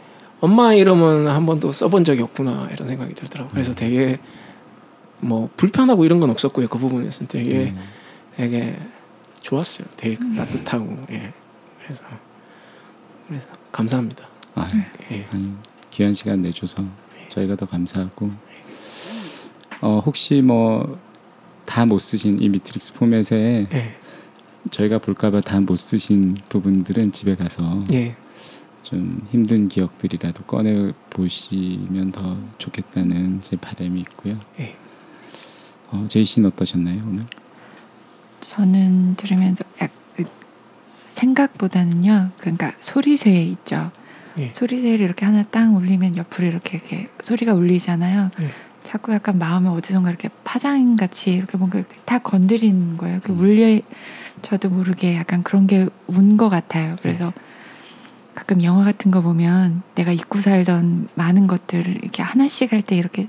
[0.40, 3.48] 엄마 이름은 한 번도 써본 적이 없구나 이런 생각이 들더라고.
[3.48, 4.18] 요 그래서 되게
[5.20, 6.68] 뭐 불편하고 이런 건 없었고요.
[6.68, 7.74] 그 부분에서는 되게 네.
[8.36, 8.76] 되게
[9.40, 9.86] 좋았어요.
[9.96, 11.32] 되게 따뜻하고 예.
[11.82, 12.03] 그래서
[13.28, 14.32] 그래서 감사합니다.
[14.55, 14.68] 아,
[15.11, 15.26] 예.
[15.32, 15.53] 아니,
[15.90, 16.84] 귀한 시간 내줘서
[17.28, 18.30] 저희가 더 감사하고
[19.80, 20.98] 어, 혹시 뭐
[21.64, 23.94] 다 못 쓰신 이 미트릭스 포맷에 예.
[24.70, 28.14] 저희가 볼까봐 다 못 쓰신 부분들은 집에 가서 예.
[28.82, 34.38] 좀 힘든 기억들이라도 꺼내 보시면 더 좋겠다는 제 바람이 있고요.
[34.59, 34.76] 예.
[35.90, 37.26] 어, 제이 씨는 어떠셨나요 오늘?
[38.40, 40.24] 저는 들으면서 약, 그
[41.07, 42.30] 생각보다는요.
[42.38, 43.90] 그러니까 소리새 있죠.
[44.39, 44.49] 예.
[44.49, 48.30] 소리새를 이렇게 하나 땅 울리면 옆으로 이렇게, 이렇게 소리가 울리잖아요.
[48.41, 48.49] 예.
[48.83, 53.20] 자꾸 약간 마음을 어디선가 이렇게 파장 같이 이렇게 뭔가 이렇게 다 건드리는 거예요.
[53.22, 53.80] 그 울려
[54.43, 56.97] 저도 모르게 약간 그런 게 운 것 같아요.
[57.03, 57.33] 그래서
[58.35, 63.28] 가끔 영화 같은 거 보면 내가 잊고 살던 많은 것들을 이렇게 하나씩 할 때 이렇게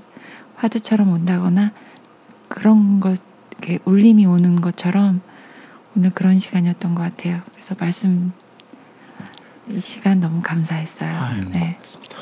[0.56, 1.72] 화두처럼 온다거나
[2.48, 5.20] 그런 것 이렇게 울림이 오는 것처럼
[5.96, 7.40] 오늘 그런 시간이었던 것 같아요.
[7.52, 8.32] 그래서 말씀
[9.70, 11.08] 이 시간 너무 감사했어요.
[11.10, 11.76] 아유, 네.
[11.78, 12.18] 맞습니다.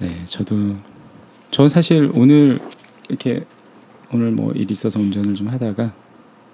[0.00, 0.76] 네, 저도
[1.50, 2.58] 저 사실 오늘
[3.08, 3.44] 이렇게
[4.12, 5.92] 오늘 뭐 일 있어서 운전을 좀 하다가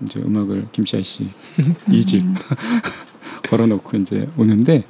[0.02, 1.30] 이제 음악을 김시아 씨
[1.90, 2.22] 이집
[3.48, 4.84] 걸어놓고 이제 오는데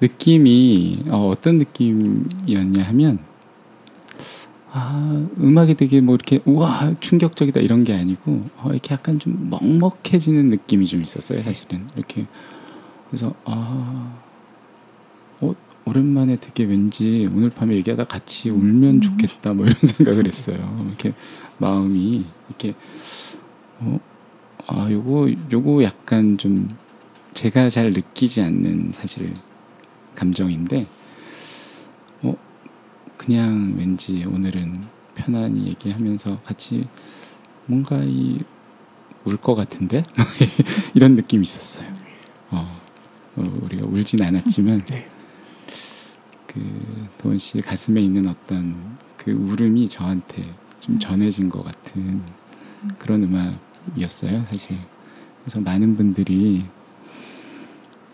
[0.00, 3.18] 느낌이 어, 어떤 느낌이었냐 하면
[4.72, 10.48] 아 음악이 되게 뭐 이렇게 우와 충격적이다 이런 게 아니고 어, 이렇게 약간 좀 먹먹해지는
[10.48, 12.26] 느낌이 좀 있었어요 사실은 이렇게
[13.12, 14.18] 그래서 아
[15.42, 15.54] 어,
[15.84, 20.86] 오랜만에 되게 왠지 오늘 밤에 얘기하다 같이 울면 좋겠다 뭐 이런 생각을 했어요.
[20.88, 21.12] 이렇게
[21.58, 22.74] 마음이 이렇게
[23.80, 24.00] 어,
[24.66, 26.70] 아 요거 요거 약간 좀
[27.34, 29.34] 제가 잘 느끼지 않는 사실
[30.14, 30.86] 감정인데
[32.22, 32.34] 어
[33.18, 36.88] 그냥 왠지 오늘은 편안히 얘기하면서 같이
[37.66, 38.40] 뭔가 이
[39.24, 40.02] 울 것 같은데?
[40.94, 41.86] 이런 느낌이 있었어요.
[42.50, 42.80] 어,
[43.36, 45.08] 어, 우리가 울진 않았지만 네.
[46.46, 46.60] 그
[47.18, 52.22] 도원 씨 가슴에 있는 어떤 그 울음이 저한테 좀 전해진 것 같은
[52.98, 54.76] 그런 음악이었어요, 사실.
[55.42, 56.64] 그래서 많은 분들이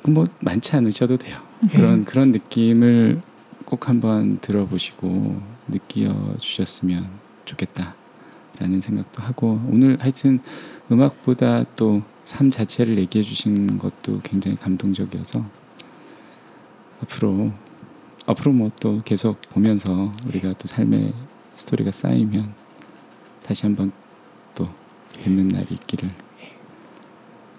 [0.03, 1.41] 그뭐 많지 않으셔도 돼요.
[1.73, 3.21] 그런 그런 느낌을
[3.65, 7.09] 꼭 한번 들어보시고 느끼어 주셨으면
[7.45, 10.41] 좋겠다라는 생각도 하고 오늘 하여튼
[10.91, 15.47] 음악보다 또 삶 자체를 얘기해 주신 것도 굉장히 감동적이어서
[17.01, 17.53] 앞으로
[18.27, 21.15] 앞으로 뭐 또 계속 보면서 우리가 또 삶의
[21.57, 22.53] 스토리가 쌓이면
[23.43, 23.93] 다시 한번
[24.55, 24.69] 또
[25.23, 26.11] 뵙는 날이 있기를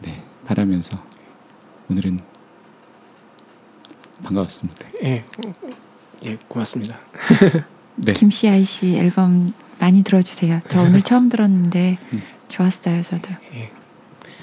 [0.04, 1.04] 네 바라면서
[1.90, 2.20] 오늘은
[4.22, 4.88] 반가웠습니다.
[5.02, 5.26] 예.
[6.28, 7.00] 예, 고맙습니다.
[7.98, 8.14] 네.
[8.14, 10.60] 김씨아이 씨 앨범 많이 들어주세요.
[10.70, 12.22] 저 오늘 처음 들었는데 음.
[12.50, 13.32] 좋았어요, 저도.
[13.56, 13.79] 예.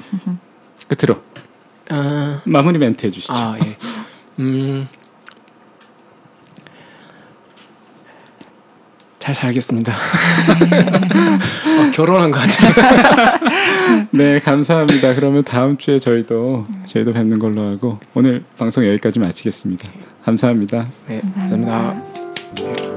[0.88, 1.22] 끝으로
[1.88, 3.34] 아, 마무리 멘트 해주시죠.
[3.34, 3.76] 아, 예.
[4.40, 4.88] 음.
[9.18, 9.92] 잘 살겠습니다.
[9.96, 14.06] 어, 결혼한 것 같아요.
[14.12, 15.16] 네, 감사합니다.
[15.16, 19.90] 그러면 다음 주에 저희도 저희도 뵙는 걸로 하고 오늘 방송 여기까지 마치겠습니다.
[20.24, 20.86] 감사합니다.
[21.08, 21.72] 네, 감사합니다.
[21.72, 22.95] 감사합니다.